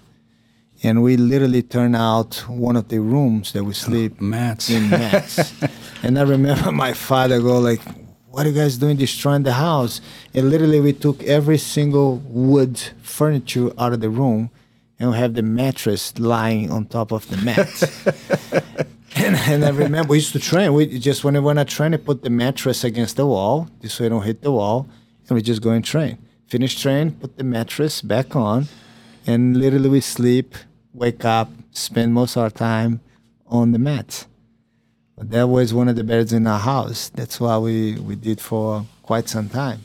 [0.82, 4.70] And we literally turn out one of the rooms that we oh, sleep Mats.
[4.70, 5.52] in mats.
[6.02, 7.80] and I remember my father go like,
[8.30, 10.00] "What are you guys doing, destroying the house?"
[10.32, 14.50] And literally, we took every single wood furniture out of the room,
[14.98, 17.68] and we have the mattress lying on top of the mat.
[19.16, 20.72] and, and I remember we used to train.
[20.72, 24.00] We just when we want to train, we put the mattress against the wall, this
[24.00, 24.88] way don't hit the wall,
[25.28, 26.16] and we just go and train.
[26.46, 28.66] Finish train, put the mattress back on,
[29.26, 30.54] and literally we sleep,
[30.94, 33.00] wake up, spend most of our time
[33.46, 34.26] on the mats.
[35.16, 37.10] But that was one of the beds in our house.
[37.10, 39.80] That's why we, we did for quite some time.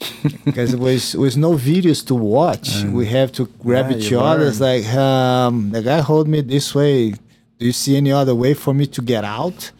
[0.44, 2.84] because it was was no videos to watch.
[2.84, 4.46] we have to grab Yeah, each other.
[4.46, 7.10] It's like um, the guy hold me this way.
[7.10, 9.72] Do you see any other way for me to get out?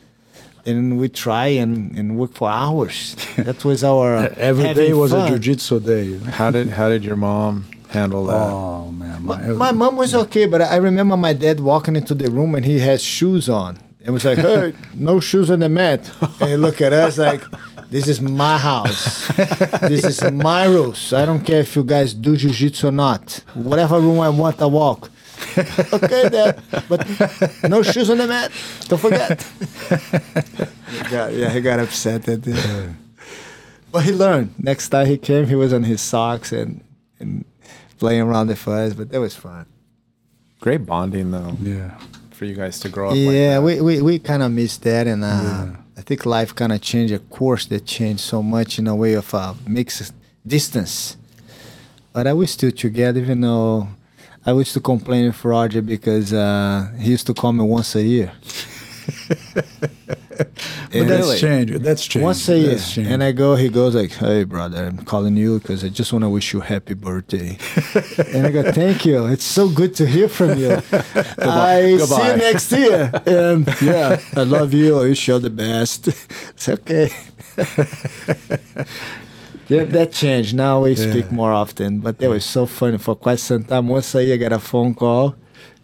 [0.67, 3.15] And we try and, and work for hours.
[3.37, 5.29] That was our every day was fun.
[5.29, 6.19] a jiu-jitsu day.
[6.33, 8.35] How did how did your mom handle that?
[8.35, 12.31] Oh man, my, My mom was okay, but I remember my dad walking into the
[12.31, 13.79] room and he has shoes on.
[14.01, 16.11] It was like, hey, no shoes on the mat.
[16.41, 17.43] And he look at us like,
[17.91, 19.27] this is my house.
[19.81, 21.13] This is my rules.
[21.13, 23.43] I don't care if you guys do jiu-jitsu or not.
[23.55, 25.11] Whatever room I want, I walk.
[25.93, 27.07] okay, dad, but
[27.69, 28.51] no shoes on the mat.
[28.89, 29.43] Don't forget.
[30.91, 32.91] he got, yeah, he got upset at it.
[33.91, 34.55] But he learned.
[34.59, 36.83] Next time he came, he was on his socks and,
[37.19, 37.45] and
[37.99, 39.67] playing around the fuzz, but that was fun.
[40.61, 41.99] Great bonding though yeah.
[42.31, 43.17] for you guys to grow up.
[43.17, 43.63] Yeah, that.
[43.63, 47.15] we, we, we kind of missed that, and uh, I think life kind of changed
[47.15, 50.13] a course that changed so much in a way of uh, mixed
[50.47, 51.17] distance.
[52.13, 53.89] But I was still together, even though
[54.45, 58.03] I used to complain with Roger because uh, he used to call me once a
[58.03, 58.33] year.
[60.39, 60.49] But
[60.93, 61.39] And that's Really?
[61.39, 61.75] changed.
[61.83, 62.25] That's changed.
[62.25, 63.11] once a year, That's changed.
[63.11, 66.23] and I go, he goes like, "Hey, brother, I'm calling you because I just want
[66.25, 67.59] to wish you happy birthday."
[68.33, 69.27] and I go, "Thank you.
[69.27, 70.73] It's so good to hear from you.
[71.39, 74.99] I see you next year." And yeah, I love you.
[75.01, 76.09] I wish you the best.
[76.09, 77.11] It's okay.
[79.69, 80.55] yeah, that changed.
[80.55, 81.35] Now we speak Yeah.
[81.41, 83.89] more often, but that was so funny for quite some time.
[83.89, 85.35] Once a year, I got a phone call.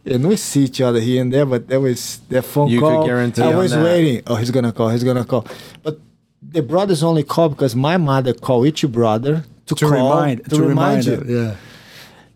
[0.06, 2.86] And we see each other here and there, but there was that phone You could
[2.90, 3.06] call.
[3.06, 3.82] guarantee I was that.
[3.82, 4.22] waiting.
[4.26, 4.90] Oh, he's gonna call.
[4.90, 5.46] He's gonna call.
[5.82, 5.98] But
[6.42, 10.62] the brothers only call because my mother called each brother to, to call remind to,
[10.62, 11.12] remind, you.
[11.14, 11.56] it, Yeah.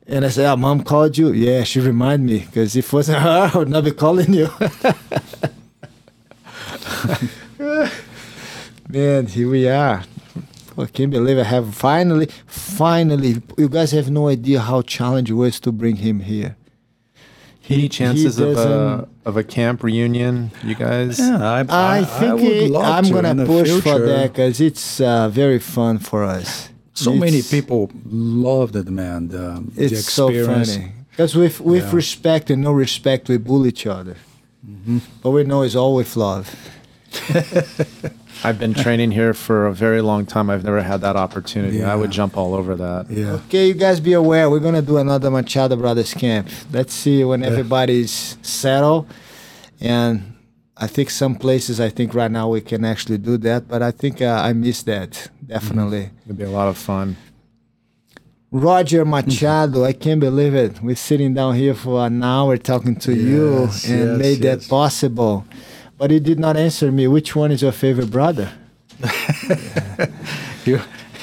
[0.07, 1.33] And I said, "Oh, mom called you.
[1.35, 4.49] Yeah, she remind me because if it wasn't her, I would not be calling you."
[8.89, 10.05] Man, here we are.
[10.77, 13.43] Oh, I can't believe I have finally, finally.
[13.59, 16.57] You guys have no idea how challenging it was to bring him here.
[17.71, 21.19] Any chances of a of a camp reunion, you guys?
[21.19, 24.33] Yeah, I, I think would it- love I'm to gonna in the push for that
[24.33, 26.71] because it's uh, very fun for us.
[26.95, 29.29] So many people loved it, man.
[29.29, 31.97] The, um, the It's so funny because with with Yeah.
[31.97, 34.17] respect and no respect, we bully each other.
[34.67, 34.99] Mm-hmm.
[35.23, 36.47] But we know it's all with love.
[38.45, 40.49] I've been training here for a very long time.
[40.51, 41.83] I've never had that opportunity.
[41.83, 43.11] I would jump all over that.
[43.11, 43.33] Yeah.
[43.47, 44.49] Okay, you guys be aware.
[44.49, 46.49] We're gonna do another Machado Brothers camp.
[46.73, 49.09] Let's see when everybody's settled.
[49.81, 50.35] And
[50.77, 53.69] I think some places, I think right now we can actually do that.
[53.69, 56.11] But I think uh, I miss that definitely.
[56.25, 57.17] It'd be a lot of fun.
[58.51, 60.81] Roger Machado, I can't believe it.
[60.83, 65.45] We're sitting down here for an hour talking to you and yes, made that possible.
[65.99, 67.09] But he did not answer me.
[67.09, 68.53] Which one is your favorite brother?
[70.65, 70.81] You,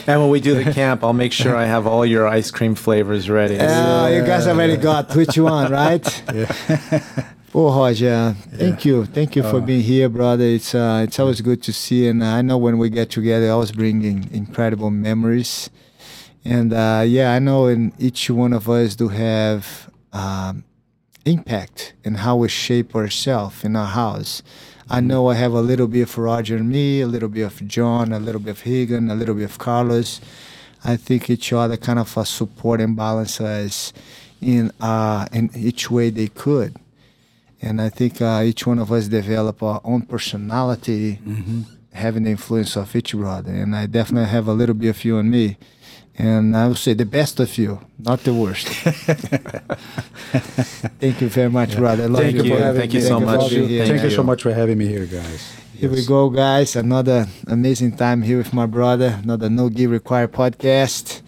[0.08, 2.74] And when we do the camp, I'll make sure I have all your ice cream
[2.74, 3.60] flavors ready.
[3.60, 6.06] Uh, you guys already got which one, right?
[7.58, 10.44] Oh, Roger, thank you, thank you for being here, brother.
[10.44, 13.50] It's uh, it's always good to see, and I know when we get together, I
[13.52, 15.70] always bringing incredible memories.
[16.44, 20.66] And uh, yeah, I know in each one of us do have um,
[21.26, 24.42] impact in how we shape ourselves in our house.
[24.90, 27.68] I know I have a little bit of Roger and me, a little bit of
[27.68, 30.22] John, a little bit of Rigan, a little bit of Carlos.
[30.84, 33.92] I think each other kind of support and balance us
[34.42, 36.76] in uh, in each way they could.
[37.62, 41.20] And I think uh, each one of us develop our own personality,
[41.94, 43.52] having the influence of each brother.
[43.52, 45.58] And I definitely have a little bit of you and me.
[46.18, 48.68] And I would say the best of you, not the worst.
[51.00, 52.04] Thank you very much, brother.
[52.04, 52.44] I love Thank you.
[52.56, 53.52] for having Thank you so for much.
[53.52, 53.68] here.
[53.68, 54.16] Thank, Thank you you.
[54.16, 55.54] so much for having me here, guys.
[55.78, 56.76] Here we go, guys.
[56.78, 59.20] Another amazing time here with my brother.
[59.24, 61.22] Another No Gear Required podcast.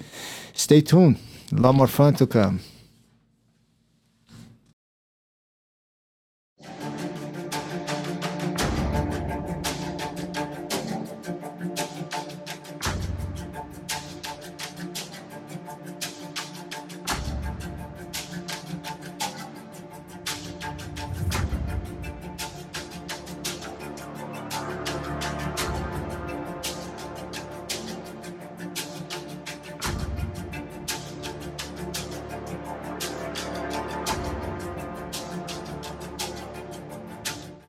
[0.53, 1.17] Stay tuned.
[1.51, 2.61] A lot more fun to come.